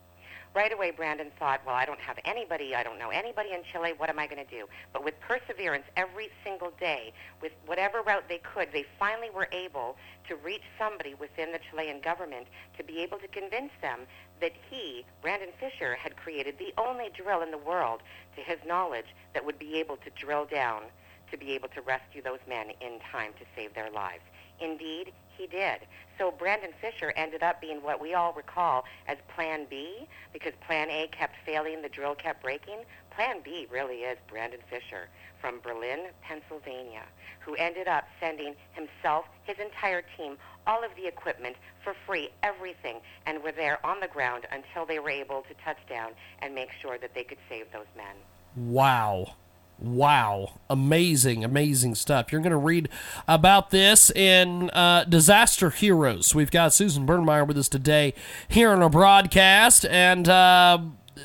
Right 0.56 0.72
away, 0.72 0.90
Brandon 0.90 1.30
thought, 1.38 1.60
well, 1.66 1.74
I 1.74 1.84
don't 1.84 2.00
have 2.00 2.18
anybody, 2.24 2.74
I 2.74 2.82
don't 2.82 2.98
know 2.98 3.10
anybody 3.10 3.50
in 3.52 3.60
Chile, 3.70 3.92
what 3.94 4.08
am 4.08 4.18
I 4.18 4.26
going 4.26 4.42
to 4.42 4.50
do? 4.50 4.64
But 4.90 5.04
with 5.04 5.12
perseverance 5.20 5.84
every 5.98 6.30
single 6.42 6.72
day, 6.80 7.12
with 7.42 7.52
whatever 7.66 8.00
route 8.00 8.24
they 8.26 8.38
could, 8.38 8.68
they 8.72 8.86
finally 8.98 9.28
were 9.28 9.48
able 9.52 9.96
to 10.28 10.36
reach 10.36 10.62
somebody 10.78 11.12
within 11.12 11.52
the 11.52 11.58
Chilean 11.58 12.00
government 12.00 12.46
to 12.78 12.82
be 12.84 13.02
able 13.02 13.18
to 13.18 13.28
convince 13.28 13.70
them 13.82 14.06
that 14.40 14.52
he, 14.70 15.04
Brandon 15.20 15.50
Fisher, 15.60 15.94
had 15.94 16.16
created 16.16 16.54
the 16.58 16.72
only 16.80 17.10
drill 17.14 17.42
in 17.42 17.50
the 17.50 17.58
world, 17.58 18.00
to 18.34 18.40
his 18.40 18.58
knowledge, 18.66 19.14
that 19.34 19.44
would 19.44 19.58
be 19.58 19.78
able 19.78 19.98
to 19.98 20.10
drill 20.18 20.46
down 20.46 20.84
to 21.30 21.36
be 21.36 21.52
able 21.52 21.68
to 21.68 21.80
rescue 21.80 22.22
those 22.22 22.40
men 22.48 22.70
in 22.80 22.98
time 23.12 23.32
to 23.38 23.46
save 23.54 23.74
their 23.74 23.90
lives. 23.90 24.22
Indeed, 24.60 25.12
he 25.36 25.46
did. 25.46 25.80
So 26.18 26.30
Brandon 26.30 26.70
Fisher 26.80 27.12
ended 27.14 27.42
up 27.42 27.60
being 27.60 27.82
what 27.82 28.00
we 28.00 28.14
all 28.14 28.32
recall 28.32 28.84
as 29.06 29.18
Plan 29.34 29.66
B, 29.68 30.06
because 30.32 30.52
Plan 30.66 30.88
A 30.90 31.08
kept 31.08 31.34
failing, 31.44 31.82
the 31.82 31.88
drill 31.88 32.14
kept 32.14 32.42
breaking. 32.42 32.78
Plan 33.10 33.40
B 33.44 33.66
really 33.70 33.96
is 33.96 34.18
Brandon 34.28 34.60
Fisher 34.70 35.08
from 35.40 35.60
Berlin, 35.60 36.06
Pennsylvania, 36.22 37.02
who 37.40 37.54
ended 37.56 37.86
up 37.86 38.04
sending 38.18 38.54
himself, 38.72 39.26
his 39.44 39.58
entire 39.58 40.02
team, 40.16 40.36
all 40.66 40.82
of 40.82 40.90
the 40.96 41.06
equipment 41.06 41.56
for 41.84 41.94
free, 42.06 42.30
everything, 42.42 42.96
and 43.26 43.42
were 43.42 43.52
there 43.52 43.84
on 43.84 44.00
the 44.00 44.08
ground 44.08 44.46
until 44.50 44.86
they 44.86 44.98
were 44.98 45.10
able 45.10 45.42
to 45.42 45.54
touch 45.62 45.78
down 45.88 46.12
and 46.40 46.54
make 46.54 46.70
sure 46.80 46.98
that 46.98 47.14
they 47.14 47.22
could 47.24 47.38
save 47.48 47.70
those 47.72 47.86
men. 47.96 48.16
Wow. 48.56 49.34
Wow. 49.78 50.60
Amazing, 50.70 51.44
amazing 51.44 51.94
stuff. 51.96 52.32
You're 52.32 52.40
going 52.40 52.50
to 52.50 52.56
read 52.56 52.88
about 53.28 53.70
this 53.70 54.10
in 54.10 54.70
uh, 54.70 55.04
Disaster 55.04 55.70
Heroes. 55.70 56.34
We've 56.34 56.50
got 56.50 56.72
Susan 56.72 57.06
Bernmeyer 57.06 57.46
with 57.46 57.58
us 57.58 57.68
today 57.68 58.14
here 58.48 58.70
on 58.70 58.82
our 58.82 58.88
broadcast. 58.88 59.84
And 59.84 60.28
uh, 60.28 60.78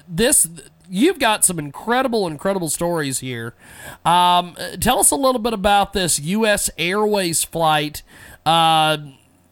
this 0.08 0.48
you've 0.90 1.20
got 1.20 1.46
some 1.46 1.58
incredible, 1.58 2.28
incredible 2.28 2.70
stories 2.70 3.20
here. 3.20 3.54
Um, 4.04 4.58
tell 4.82 5.00
us 5.00 5.10
a 5.12 5.16
little 5.16 5.40
bit 5.40 5.54
about 5.54 5.94
this 5.94 6.20
U.S. 6.20 6.70
Airways 6.78 7.46
flight. 7.46 8.04
Uh, 8.46 8.98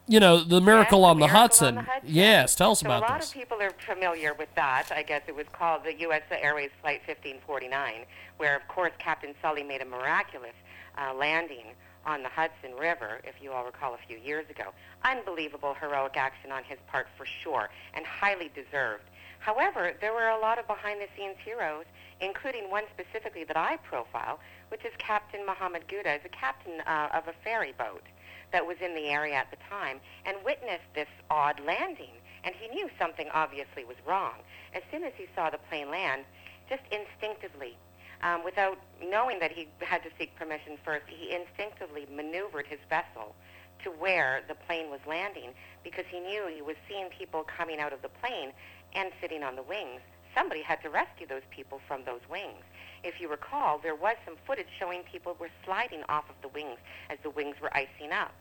you 0.09 0.19
know, 0.19 0.39
the 0.43 0.59
miracle, 0.59 0.99
Yes, 1.01 1.05
on, 1.09 1.17
the 1.17 1.25
Miracle 1.27 1.39
Hudson. 1.39 1.67
on 1.67 1.75
the 1.85 1.91
Hudson. 1.91 2.09
Yes, 2.13 2.55
tell 2.55 2.71
us 2.71 2.79
so 2.81 2.87
about 2.87 3.03
a 3.03 3.05
lot 3.05 3.19
this. 3.21 3.29
of 3.29 3.35
people 3.35 3.61
are 3.61 3.71
familiar 3.85 4.33
with 4.33 4.49
that. 4.55 4.91
I 4.91 5.03
guess 5.03 5.21
it 5.27 5.35
was 5.35 5.45
called 5.53 5.83
the 5.83 5.93
U.S. 5.99 6.23
Airways 6.31 6.71
Flight 6.81 7.01
1549, 7.07 8.05
where, 8.37 8.55
of 8.55 8.67
course, 8.67 8.91
Captain 8.99 9.33
Sully 9.41 9.63
made 9.63 9.81
a 9.81 9.85
miraculous 9.85 10.55
uh, 10.97 11.13
landing 11.13 11.65
on 12.05 12.23
the 12.23 12.29
Hudson 12.29 12.73
River, 12.79 13.21
if 13.23 13.35
you 13.41 13.51
all 13.51 13.63
recall, 13.65 13.93
a 13.93 13.97
few 14.07 14.17
years 14.17 14.49
ago. 14.49 14.73
Unbelievable 15.03 15.75
heroic 15.79 16.17
action 16.17 16.51
on 16.51 16.63
his 16.63 16.79
part, 16.87 17.07
for 17.17 17.25
sure, 17.25 17.69
and 17.93 18.05
highly 18.05 18.49
deserved. 18.55 19.03
However, 19.39 19.93
there 20.01 20.13
were 20.13 20.29
a 20.29 20.39
lot 20.39 20.59
of 20.59 20.67
behind-the-scenes 20.67 21.37
heroes, 21.45 21.85
including 22.19 22.69
one 22.69 22.83
specifically 22.93 23.43
that 23.45 23.55
I 23.57 23.77
profile, 23.77 24.39
which 24.69 24.85
is 24.85 24.91
Captain 24.97 25.45
Muhammad 25.45 25.87
Gouda, 25.87 26.15
is 26.15 26.21
a 26.25 26.29
captain 26.29 26.81
uh, 26.87 27.09
of 27.13 27.27
a 27.27 27.33
ferry 27.43 27.73
boat 27.77 28.03
that 28.51 28.65
was 28.65 28.77
in 28.81 28.95
the 28.95 29.09
area 29.09 29.35
at 29.35 29.51
the 29.51 29.57
time 29.69 29.99
and 30.25 30.37
witnessed 30.43 30.89
this 30.95 31.09
odd 31.29 31.59
landing. 31.65 32.17
And 32.43 32.55
he 32.55 32.67
knew 32.69 32.89
something 32.97 33.27
obviously 33.33 33.83
was 33.83 33.97
wrong. 34.07 34.41
As 34.73 34.81
soon 34.91 35.03
as 35.03 35.13
he 35.17 35.25
saw 35.35 35.49
the 35.49 35.59
plane 35.69 35.91
land, 35.91 36.23
just 36.69 36.83
instinctively, 36.91 37.77
um, 38.21 38.43
without 38.43 38.77
knowing 39.03 39.39
that 39.39 39.51
he 39.51 39.67
had 39.79 40.03
to 40.03 40.09
seek 40.17 40.35
permission 40.35 40.77
first, 40.83 41.05
he 41.07 41.33
instinctively 41.33 42.07
maneuvered 42.13 42.67
his 42.67 42.79
vessel 42.89 43.35
to 43.83 43.89
where 43.91 44.41
the 44.47 44.55
plane 44.55 44.89
was 44.89 44.99
landing 45.07 45.51
because 45.83 46.05
he 46.09 46.19
knew 46.19 46.47
he 46.53 46.61
was 46.61 46.75
seeing 46.87 47.07
people 47.17 47.45
coming 47.57 47.79
out 47.79 47.93
of 47.93 48.01
the 48.01 48.09
plane 48.09 48.51
and 48.93 49.11
sitting 49.21 49.43
on 49.43 49.55
the 49.55 49.63
wings. 49.63 50.01
Somebody 50.35 50.61
had 50.61 50.81
to 50.83 50.89
rescue 50.89 51.27
those 51.27 51.47
people 51.49 51.79
from 51.87 52.03
those 52.05 52.21
wings. 52.29 52.63
If 53.03 53.21
you 53.21 53.29
recall, 53.29 53.79
there 53.79 53.95
was 53.95 54.15
some 54.25 54.35
footage 54.45 54.67
showing 54.77 55.03
people 55.03 55.35
were 55.39 55.49
sliding 55.63 56.03
off 56.09 56.29
of 56.29 56.35
the 56.41 56.49
wings 56.49 56.77
as 57.09 57.17
the 57.23 57.29
wings 57.29 57.55
were 57.61 57.75
icing 57.75 58.11
up 58.11 58.33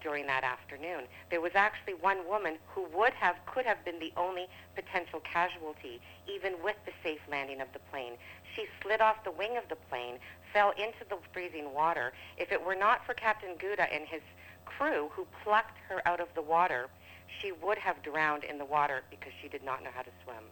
during 0.00 0.26
that 0.26 0.44
afternoon. 0.44 1.04
There 1.30 1.40
was 1.40 1.52
actually 1.54 1.94
one 1.94 2.26
woman 2.26 2.56
who 2.68 2.86
would 2.94 3.12
have 3.14 3.36
could 3.46 3.66
have 3.66 3.84
been 3.84 3.98
the 3.98 4.12
only 4.16 4.46
potential 4.74 5.20
casualty 5.20 6.00
even 6.26 6.54
with 6.62 6.76
the 6.86 6.92
safe 7.02 7.20
landing 7.30 7.60
of 7.60 7.68
the 7.72 7.80
plane. 7.90 8.12
She 8.54 8.66
slid 8.82 9.00
off 9.00 9.24
the 9.24 9.30
wing 9.30 9.56
of 9.56 9.68
the 9.68 9.76
plane, 9.76 10.18
fell 10.52 10.70
into 10.70 11.04
the 11.08 11.18
freezing 11.32 11.74
water. 11.74 12.12
If 12.36 12.52
it 12.52 12.64
were 12.64 12.76
not 12.76 13.04
for 13.04 13.14
Captain 13.14 13.56
Gouda 13.58 13.92
and 13.92 14.06
his 14.06 14.22
crew 14.64 15.10
who 15.12 15.26
plucked 15.42 15.78
her 15.88 16.06
out 16.06 16.20
of 16.20 16.28
the 16.34 16.42
water, 16.42 16.88
she 17.40 17.52
would 17.52 17.78
have 17.78 18.02
drowned 18.02 18.44
in 18.44 18.58
the 18.58 18.64
water 18.64 19.02
because 19.10 19.32
she 19.42 19.48
did 19.48 19.64
not 19.64 19.82
know 19.82 19.90
how 19.94 20.02
to 20.02 20.10
swim. 20.24 20.44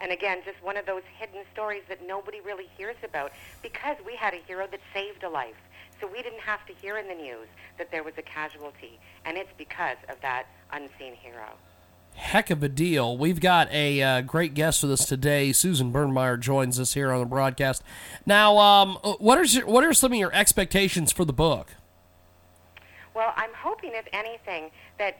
And 0.00 0.12
again, 0.12 0.38
just 0.44 0.62
one 0.62 0.76
of 0.76 0.86
those 0.86 1.02
hidden 1.18 1.42
stories 1.52 1.82
that 1.88 2.06
nobody 2.06 2.40
really 2.40 2.68
hears 2.76 2.96
about 3.02 3.32
because 3.62 3.96
we 4.06 4.14
had 4.14 4.34
a 4.34 4.38
hero 4.46 4.66
that 4.70 4.80
saved 4.94 5.24
a 5.24 5.28
life. 5.28 5.56
So 6.00 6.06
we 6.06 6.22
didn't 6.22 6.40
have 6.40 6.64
to 6.66 6.72
hear 6.74 6.96
in 6.96 7.08
the 7.08 7.14
news 7.14 7.48
that 7.78 7.90
there 7.90 8.04
was 8.04 8.14
a 8.16 8.22
casualty. 8.22 9.00
And 9.24 9.36
it's 9.36 9.50
because 9.58 9.96
of 10.08 10.20
that 10.22 10.46
unseen 10.72 11.14
hero. 11.14 11.56
Heck 12.14 12.50
of 12.50 12.62
a 12.62 12.68
deal. 12.68 13.16
We've 13.16 13.40
got 13.40 13.70
a 13.72 14.02
uh, 14.02 14.20
great 14.22 14.54
guest 14.54 14.82
with 14.82 14.92
us 14.92 15.06
today. 15.06 15.52
Susan 15.52 15.92
Bernmeyer 15.92 16.38
joins 16.38 16.80
us 16.80 16.94
here 16.94 17.12
on 17.12 17.20
the 17.20 17.26
broadcast. 17.26 17.82
Now, 18.26 18.58
um, 18.58 18.96
what 19.18 19.38
are 19.38 19.44
your, 19.44 19.66
what 19.66 19.84
are 19.84 19.94
some 19.94 20.12
of 20.12 20.18
your 20.18 20.34
expectations 20.34 21.12
for 21.12 21.24
the 21.24 21.32
book? 21.32 21.74
Well, 23.14 23.32
I'm 23.36 23.54
hoping, 23.54 23.92
if 23.94 24.06
anything, 24.12 24.70
that 24.98 25.18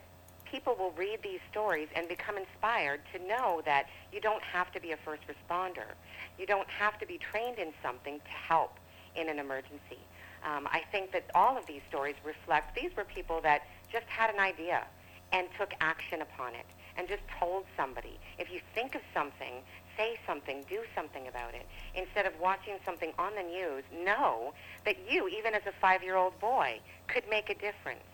people 0.50 0.74
will 0.78 0.92
read 0.92 1.20
these 1.22 1.40
stories 1.50 1.88
and 1.94 2.08
become 2.08 2.36
inspired 2.36 3.00
to 3.12 3.18
know 3.26 3.62
that 3.64 3.86
you 4.12 4.20
don't 4.20 4.42
have 4.42 4.72
to 4.72 4.80
be 4.80 4.92
a 4.92 4.96
first 4.96 5.22
responder. 5.26 5.94
You 6.38 6.46
don't 6.46 6.68
have 6.68 6.98
to 6.98 7.06
be 7.06 7.18
trained 7.18 7.58
in 7.58 7.72
something 7.82 8.18
to 8.18 8.30
help 8.30 8.78
in 9.16 9.28
an 9.28 9.38
emergency. 9.38 10.00
Um, 10.44 10.68
I 10.70 10.82
think 10.92 11.12
that 11.12 11.24
all 11.34 11.56
of 11.56 11.66
these 11.66 11.82
stories 11.88 12.14
reflect 12.24 12.74
these 12.74 12.90
were 12.96 13.04
people 13.04 13.40
that 13.42 13.62
just 13.92 14.06
had 14.06 14.30
an 14.30 14.40
idea 14.40 14.86
and 15.32 15.48
took 15.58 15.72
action 15.80 16.22
upon 16.22 16.54
it 16.54 16.66
and 16.96 17.08
just 17.08 17.22
told 17.38 17.64
somebody. 17.76 18.18
If 18.38 18.50
you 18.50 18.60
think 18.74 18.94
of 18.94 19.02
something, 19.14 19.62
say 19.96 20.18
something, 20.26 20.64
do 20.68 20.82
something 20.94 21.28
about 21.28 21.54
it. 21.54 21.66
Instead 21.94 22.26
of 22.26 22.32
watching 22.40 22.74
something 22.84 23.12
on 23.18 23.34
the 23.34 23.42
news, 23.42 23.84
know 24.04 24.52
that 24.84 24.96
you, 25.10 25.28
even 25.28 25.54
as 25.54 25.62
a 25.66 25.72
five-year-old 25.80 26.38
boy, 26.40 26.80
could 27.08 27.24
make 27.28 27.50
a 27.50 27.54
difference. 27.54 28.04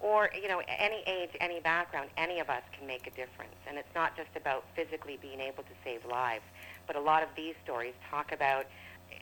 Or, 0.00 0.30
you 0.34 0.48
know, 0.48 0.60
any 0.68 1.02
age, 1.06 1.30
any 1.40 1.60
background, 1.60 2.10
any 2.16 2.38
of 2.38 2.50
us 2.50 2.62
can 2.76 2.86
make 2.86 3.06
a 3.06 3.10
difference. 3.10 3.56
And 3.66 3.78
it's 3.78 3.94
not 3.94 4.16
just 4.16 4.30
about 4.36 4.64
physically 4.74 5.18
being 5.20 5.40
able 5.40 5.62
to 5.62 5.74
save 5.82 6.04
lives, 6.04 6.44
but 6.86 6.96
a 6.96 7.00
lot 7.00 7.22
of 7.22 7.30
these 7.34 7.54
stories 7.64 7.94
talk 8.10 8.32
about 8.32 8.66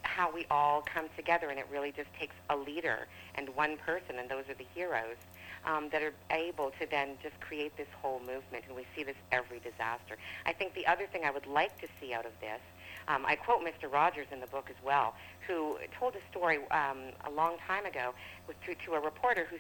how 0.03 0.33
we 0.33 0.47
all 0.51 0.83
come 0.83 1.07
together, 1.17 1.49
and 1.49 1.59
it 1.59 1.67
really 1.71 1.93
just 1.93 2.09
takes 2.19 2.35
a 2.51 2.57
leader 2.57 3.07
and 3.35 3.49
one 3.51 3.77
person, 3.77 4.19
and 4.19 4.29
those 4.29 4.49
are 4.49 4.55
the 4.55 4.67
heroes, 4.75 5.17
um, 5.65 5.89
that 5.91 6.03
are 6.03 6.13
able 6.31 6.71
to 6.79 6.87
then 6.91 7.17
just 7.23 7.39
create 7.41 7.77
this 7.77 7.89
whole 8.01 8.21
movement. 8.21 8.65
And 8.67 8.77
we 8.77 8.87
see 8.97 9.03
this 9.03 9.17
every 9.33 9.61
disaster. 9.61 10.17
I 10.47 10.53
think 10.53 10.75
the 10.75 10.87
other 10.87 11.07
thing 11.07 11.25
I 11.25 11.31
would 11.31 11.47
like 11.47 11.81
to 11.81 11.89
see 12.01 12.13
out 12.13 12.27
of 12.27 12.33
this, 12.41 12.61
um, 13.09 13.25
I 13.27 13.37
quote 13.37 13.61
Mr. 13.61 13.93
Rogers 13.93 14.27
in 14.33 14.41
the 14.41 14.47
book 14.47 14.69
as 14.71 14.83
well, 14.85 15.15
who 15.47 15.79
told 15.99 16.15
a 16.15 16.31
story 16.31 16.59
um, 16.71 17.13
a 17.25 17.31
long 17.31 17.57
time 17.67 17.85
ago 17.85 18.15
with, 18.47 18.57
to, 18.65 18.75
to 18.87 18.95
a 18.95 19.01
reporter 19.01 19.47
who 19.51 19.57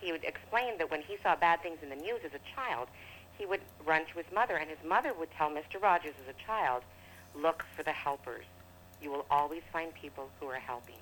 he 0.00 0.12
would 0.12 0.24
explain 0.24 0.78
that 0.78 0.90
when 0.90 1.02
he 1.02 1.16
saw 1.22 1.36
bad 1.36 1.62
things 1.62 1.78
in 1.82 1.88
the 1.88 1.96
news 1.96 2.20
as 2.24 2.32
a 2.32 2.54
child, 2.54 2.88
he 3.36 3.46
would 3.46 3.60
run 3.84 4.02
to 4.06 4.18
his 4.18 4.26
mother, 4.34 4.56
and 4.56 4.68
his 4.68 4.82
mother 4.84 5.12
would 5.14 5.30
tell 5.30 5.50
Mr. 5.50 5.80
Rogers 5.80 6.14
as 6.22 6.34
a 6.34 6.46
child, 6.46 6.82
look 7.34 7.64
for 7.76 7.82
the 7.82 7.92
helpers. 7.92 8.44
You 9.00 9.10
will 9.10 9.26
always 9.30 9.62
find 9.72 9.94
people 9.94 10.28
who 10.40 10.46
are 10.48 10.58
helping. 10.58 10.96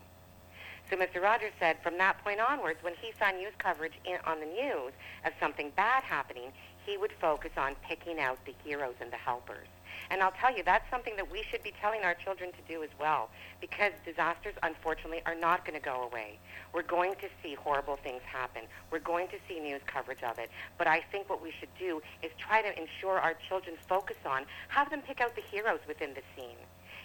So 0.91 0.97
Mr. 0.97 1.21
Rogers 1.21 1.53
said 1.59 1.79
from 1.83 1.99
that 1.99 2.23
point 2.23 2.41
onwards, 2.41 2.83
when 2.83 2.95
he 3.01 3.13
saw 3.19 3.31
news 3.31 3.53
coverage 3.59 3.95
in, 4.05 4.19
on 4.25 4.39
the 4.39 4.47
news 4.47 4.93
of 5.25 5.33
something 5.41 5.73
bad 5.75 6.05
happening, 6.05 6.53
he 6.87 6.96
would 6.96 7.12
focus 7.20 7.51
on 7.57 7.75
picking 7.87 8.20
out 8.20 8.38
the 8.46 8.55
heroes 8.64 8.94
and 9.01 9.12
the 9.12 9.16
helpers. 9.16 9.66
And 10.11 10.22
I'll 10.22 10.33
tell 10.40 10.57
you, 10.57 10.62
that's 10.62 10.88
something 10.88 11.16
that 11.16 11.31
we 11.31 11.42
should 11.51 11.62
be 11.64 11.72
telling 11.81 12.03
our 12.03 12.14
children 12.14 12.51
to 12.53 12.72
do 12.72 12.83
as 12.85 12.90
well, 13.01 13.29
because 13.61 13.92
disasters, 14.05 14.55
unfortunately, 14.62 15.20
are 15.27 15.35
not 15.35 15.64
going 15.64 15.79
to 15.79 15.85
go 15.85 16.09
away. 16.11 16.38
We're 16.72 16.83
going 16.83 17.16
to 17.16 17.29
see 17.42 17.55
horrible 17.55 17.96
things 17.96 18.22
happen. 18.25 18.62
We're 18.92 19.01
going 19.01 19.27
to 19.29 19.37
see 19.49 19.59
news 19.59 19.81
coverage 19.87 20.22
of 20.22 20.38
it. 20.38 20.51
But 20.79 20.87
I 20.87 21.01
think 21.11 21.29
what 21.29 21.42
we 21.42 21.53
should 21.59 21.75
do 21.79 22.01
is 22.22 22.31
try 22.38 22.62
to 22.62 22.81
ensure 22.81 23.18
our 23.18 23.35
children 23.49 23.75
focus 23.88 24.18
on, 24.25 24.44
have 24.68 24.90
them 24.90 25.01
pick 25.01 25.20
out 25.20 25.35
the 25.35 25.42
heroes 25.42 25.81
within 25.88 26.14
the 26.14 26.22
scene 26.37 26.57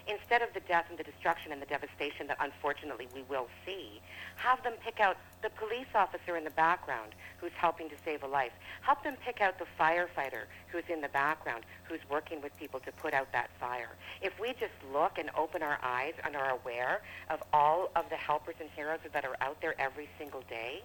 instead 0.08 0.42
of 0.42 0.48
the 0.54 0.60
death 0.60 0.86
and 0.90 0.98
the 0.98 1.04
destruction 1.04 1.52
and 1.52 1.60
the 1.60 1.66
devastation 1.66 2.26
that 2.26 2.36
unfortunately 2.40 3.08
we 3.14 3.22
will 3.28 3.48
see, 3.64 4.00
have 4.36 4.62
them 4.62 4.74
pick 4.84 5.00
out 5.00 5.16
the 5.42 5.50
police 5.50 5.90
officer 5.94 6.36
in 6.36 6.44
the 6.44 6.50
background 6.50 7.12
who's 7.38 7.52
helping 7.56 7.88
to 7.88 7.94
save 8.04 8.22
a 8.22 8.26
life. 8.26 8.52
Help 8.82 9.02
them 9.04 9.16
pick 9.24 9.40
out 9.40 9.58
the 9.58 9.66
firefighter 9.78 10.44
who's 10.68 10.84
in 10.88 11.00
the 11.00 11.08
background 11.08 11.64
who's 11.84 12.00
working 12.10 12.40
with 12.40 12.56
people 12.56 12.80
to 12.80 12.92
put 12.92 13.14
out 13.14 13.30
that 13.32 13.50
fire. 13.60 13.90
If 14.20 14.38
we 14.40 14.52
just 14.52 14.74
look 14.92 15.18
and 15.18 15.30
open 15.36 15.62
our 15.62 15.78
eyes 15.82 16.14
and 16.24 16.36
are 16.36 16.50
aware 16.50 17.02
of 17.30 17.42
all 17.52 17.90
of 17.96 18.08
the 18.10 18.16
helpers 18.16 18.56
and 18.60 18.68
heroes 18.74 19.00
that 19.12 19.24
are 19.24 19.36
out 19.40 19.60
there 19.60 19.80
every 19.80 20.08
single 20.18 20.42
day, 20.48 20.82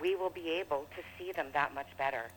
we 0.00 0.16
will 0.16 0.30
be 0.30 0.50
able 0.50 0.86
to 0.96 1.02
see 1.18 1.32
them 1.32 1.46
that 1.52 1.74
much 1.74 1.88
better. 1.96 2.28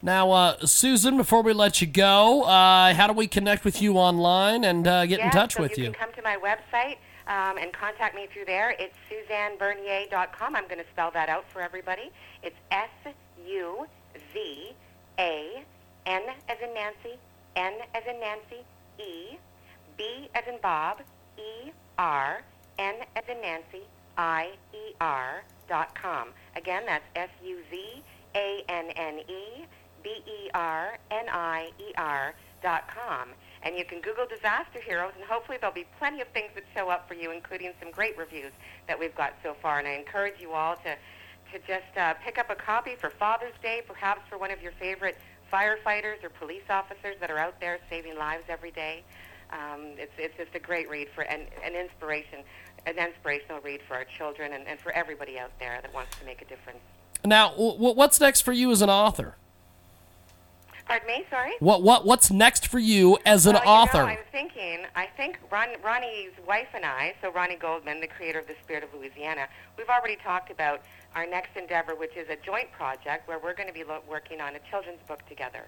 Now, 0.00 0.30
uh, 0.30 0.64
Susan, 0.64 1.16
before 1.16 1.42
we 1.42 1.52
let 1.52 1.80
you 1.80 1.86
go, 1.88 2.42
uh, 2.42 2.94
how 2.94 3.08
do 3.08 3.12
we 3.12 3.26
connect 3.26 3.64
with 3.64 3.82
you 3.82 3.94
online 3.94 4.62
and 4.62 4.86
uh, 4.86 5.06
get 5.06 5.18
in 5.18 5.30
touch 5.30 5.54
so 5.54 5.62
with 5.62 5.76
you. 5.76 5.84
you? 5.86 5.90
can 5.90 6.06
come 6.06 6.14
to 6.14 6.22
my 6.22 6.36
website 6.36 6.98
um, 7.26 7.58
and 7.58 7.72
contact 7.72 8.14
me 8.14 8.28
through 8.32 8.44
there. 8.44 8.76
It's 8.78 8.94
suzannebernier.com. 9.10 10.54
I'm 10.54 10.64
going 10.64 10.78
to 10.78 10.88
spell 10.92 11.10
that 11.12 11.28
out 11.28 11.44
for 11.50 11.60
everybody. 11.60 12.12
It's 12.44 12.56
S 12.70 13.12
U 13.44 13.86
Z 14.32 14.72
A 15.18 15.64
N 16.06 16.22
as 16.48 16.58
in 16.62 16.72
Nancy, 16.74 17.18
N 17.56 17.74
as 17.92 18.04
in 18.08 18.20
Nancy, 18.20 18.64
E, 18.98 19.36
B 19.96 20.28
as 20.34 20.44
in 20.46 20.60
Bob, 20.62 21.02
E 21.36 21.72
R, 21.98 22.42
N 22.78 22.94
as 23.16 23.24
in 23.28 23.40
Nancy, 23.40 23.82
I 24.16 24.52
E 24.72 24.94
R 25.00 25.42
dot 25.68 25.92
com. 26.00 26.28
Again, 26.54 26.84
that's 26.86 27.04
S 27.16 27.30
U 27.44 27.58
Z 27.68 28.02
A 28.36 28.62
N 28.68 28.90
N 28.94 29.18
E 29.28 29.66
B 30.08 30.30
E 30.30 30.50
R 30.54 30.98
N 31.10 31.26
I 31.28 31.70
E 31.78 31.92
R 31.96 32.34
dot 32.62 32.84
com. 32.88 33.28
And 33.62 33.76
you 33.76 33.84
can 33.84 34.00
Google 34.00 34.26
disaster 34.26 34.80
heroes, 34.80 35.12
and 35.16 35.24
hopefully 35.24 35.58
there'll 35.60 35.74
be 35.74 35.86
plenty 35.98 36.20
of 36.20 36.28
things 36.28 36.50
that 36.54 36.64
show 36.74 36.88
up 36.88 37.08
for 37.08 37.14
you, 37.14 37.32
including 37.32 37.72
some 37.80 37.90
great 37.90 38.16
reviews 38.16 38.52
that 38.86 38.98
we've 38.98 39.14
got 39.16 39.34
so 39.42 39.54
far. 39.60 39.78
And 39.80 39.88
I 39.88 39.92
encourage 39.92 40.40
you 40.40 40.52
all 40.52 40.76
to, 40.76 40.94
to 41.52 41.66
just 41.66 41.96
uh, 41.96 42.14
pick 42.24 42.38
up 42.38 42.50
a 42.50 42.54
copy 42.54 42.94
for 42.94 43.10
Father's 43.10 43.54
Day, 43.62 43.82
perhaps 43.86 44.20
for 44.28 44.38
one 44.38 44.50
of 44.50 44.62
your 44.62 44.72
favorite 44.72 45.18
firefighters 45.52 46.22
or 46.22 46.30
police 46.30 46.62
officers 46.70 47.16
that 47.20 47.30
are 47.30 47.38
out 47.38 47.60
there 47.60 47.78
saving 47.90 48.16
lives 48.16 48.44
every 48.48 48.70
day. 48.70 49.02
Um, 49.50 49.94
it's, 49.96 50.12
it's 50.18 50.36
just 50.36 50.54
a 50.54 50.60
great 50.60 50.88
read 50.88 51.08
for 51.14 51.22
an, 51.22 51.40
an 51.64 51.74
inspiration, 51.74 52.40
an 52.86 52.96
inspirational 52.96 53.60
read 53.60 53.80
for 53.88 53.94
our 53.94 54.04
children 54.04 54.52
and, 54.52 54.66
and 54.68 54.78
for 54.78 54.92
everybody 54.92 55.38
out 55.38 55.50
there 55.58 55.80
that 55.82 55.92
wants 55.92 56.16
to 56.18 56.24
make 56.24 56.42
a 56.42 56.44
difference. 56.44 56.80
Now, 57.24 57.50
w- 57.50 57.94
what's 57.94 58.20
next 58.20 58.42
for 58.42 58.52
you 58.52 58.70
as 58.70 58.82
an 58.82 58.90
author? 58.90 59.36
Pardon 60.88 61.06
me, 61.06 61.24
sorry? 61.28 61.52
What 61.60 61.82
what 61.82 62.06
what's 62.06 62.30
next 62.30 62.66
for 62.66 62.78
you 62.78 63.18
as 63.26 63.44
an 63.46 63.54
well, 63.54 63.62
you 63.62 63.68
author? 63.70 63.98
Know, 63.98 64.04
I'm 64.06 64.18
thinking, 64.32 64.86
I 64.96 65.06
think 65.18 65.38
Ron, 65.52 65.68
Ronnie's 65.84 66.32
wife 66.46 66.68
and 66.74 66.84
I, 66.84 67.14
so 67.20 67.30
Ronnie 67.30 67.56
Goldman, 67.56 68.00
the 68.00 68.06
creator 68.06 68.38
of 68.38 68.46
The 68.46 68.54
Spirit 68.64 68.82
of 68.82 68.94
Louisiana, 68.94 69.48
we've 69.76 69.90
already 69.90 70.16
talked 70.16 70.50
about 70.50 70.80
our 71.14 71.26
next 71.26 71.56
endeavor, 71.56 71.94
which 71.94 72.16
is 72.16 72.28
a 72.30 72.36
joint 72.36 72.72
project 72.72 73.28
where 73.28 73.38
we're 73.38 73.54
going 73.54 73.68
to 73.68 73.74
be 73.74 73.84
lo- 73.84 74.00
working 74.08 74.40
on 74.40 74.56
a 74.56 74.60
children's 74.70 75.00
book 75.06 75.26
together 75.28 75.66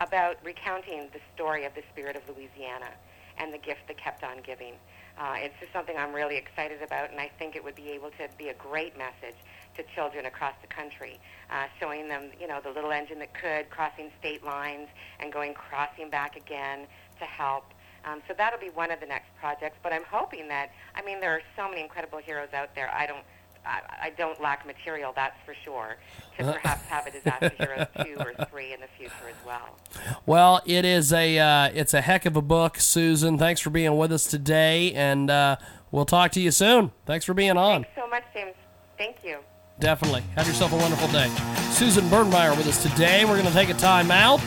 about 0.00 0.36
recounting 0.44 1.08
the 1.12 1.20
story 1.34 1.64
of 1.64 1.72
the 1.74 1.82
Spirit 1.92 2.16
of 2.16 2.22
Louisiana 2.28 2.90
and 3.38 3.52
the 3.52 3.58
gift 3.58 3.88
that 3.88 3.96
kept 3.96 4.24
on 4.24 4.38
giving. 4.42 4.74
Uh, 5.18 5.34
it's 5.36 5.54
just 5.60 5.72
something 5.72 5.96
I'm 5.96 6.14
really 6.14 6.36
excited 6.36 6.82
about, 6.82 7.10
and 7.10 7.20
I 7.20 7.30
think 7.38 7.54
it 7.54 7.62
would 7.62 7.74
be 7.74 7.90
able 7.90 8.10
to 8.10 8.28
be 8.38 8.48
a 8.48 8.54
great 8.54 8.96
message 8.96 9.36
to 9.76 9.82
children 9.94 10.26
across 10.26 10.54
the 10.62 10.66
country, 10.66 11.18
uh, 11.50 11.66
showing 11.78 12.08
them, 12.08 12.30
you 12.40 12.46
know, 12.46 12.60
the 12.62 12.70
little 12.70 12.90
engine 12.90 13.18
that 13.18 13.34
could, 13.34 13.68
crossing 13.70 14.10
state 14.18 14.44
lines 14.44 14.88
and 15.20 15.32
going 15.32 15.54
crossing 15.54 16.10
back 16.10 16.36
again 16.36 16.86
to 17.18 17.24
help. 17.24 17.64
Um, 18.04 18.22
so 18.26 18.34
that'll 18.36 18.58
be 18.58 18.70
one 18.70 18.90
of 18.90 19.00
the 19.00 19.06
next 19.06 19.28
projects. 19.38 19.76
But 19.82 19.92
I'm 19.92 20.04
hoping 20.04 20.48
that, 20.48 20.70
I 20.94 21.02
mean, 21.02 21.20
there 21.20 21.32
are 21.32 21.42
so 21.56 21.68
many 21.68 21.82
incredible 21.82 22.18
heroes 22.18 22.52
out 22.54 22.74
there. 22.74 22.90
I 22.92 23.06
don't, 23.06 23.24
I, 23.64 23.80
I 24.02 24.10
don't 24.16 24.40
lack 24.40 24.66
material, 24.66 25.12
that's 25.14 25.36
for 25.44 25.54
sure, 25.64 25.96
to 26.38 26.52
perhaps 26.52 26.82
have 26.86 27.06
a 27.06 27.10
Disaster 27.12 27.52
Heroes 27.58 27.86
two 28.02 28.16
or 28.18 28.46
three 28.46 28.72
in 28.72 28.80
the 28.80 28.86
future 28.98 29.28
as 29.28 29.46
well. 29.46 29.78
Well, 30.26 30.62
it 30.66 30.84
is 30.84 31.12
a 31.12 31.38
uh, 31.38 31.70
it's 31.74 31.94
a 31.94 32.00
heck 32.00 32.26
of 32.26 32.36
a 32.36 32.42
book, 32.42 32.78
Susan. 32.78 33.38
Thanks 33.38 33.60
for 33.60 33.70
being 33.70 33.96
with 33.96 34.12
us 34.12 34.26
today, 34.26 34.92
and 34.94 35.30
uh, 35.30 35.56
we'll 35.90 36.04
talk 36.04 36.32
to 36.32 36.40
you 36.40 36.50
soon. 36.50 36.90
Thanks 37.06 37.24
for 37.24 37.34
being 37.34 37.56
on. 37.56 37.82
Thanks 37.82 37.96
so 37.96 38.08
much, 38.08 38.24
James. 38.34 38.54
Thank 38.96 39.24
you. 39.24 39.38
Definitely. 39.78 40.22
Have 40.36 40.46
yourself 40.46 40.72
a 40.72 40.76
wonderful 40.76 41.08
day. 41.08 41.28
Susan 41.70 42.04
Bernmeyer 42.04 42.54
with 42.56 42.66
us 42.66 42.82
today. 42.82 43.24
We're 43.24 43.36
going 43.36 43.46
to 43.46 43.52
take 43.52 43.70
a 43.70 43.74
time 43.74 44.10
out. 44.10 44.40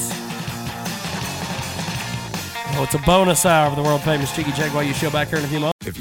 Oh, 2.76 2.84
it's 2.84 2.93
a 2.95 2.99
bonus 2.99 3.45
hour 3.45 3.67
of 3.67 3.76
the 3.76 3.84
world 3.84 4.02
famous 4.02 4.36
Jiggy 4.36 4.52
Jaguar 4.52 4.84
You 4.84 4.93
show 4.93 5.12
back 5.12 5.30
here 5.30 5.39
in 5.39 5.45
a 5.45 5.47
few 5.47 5.60
moments. 5.60 5.73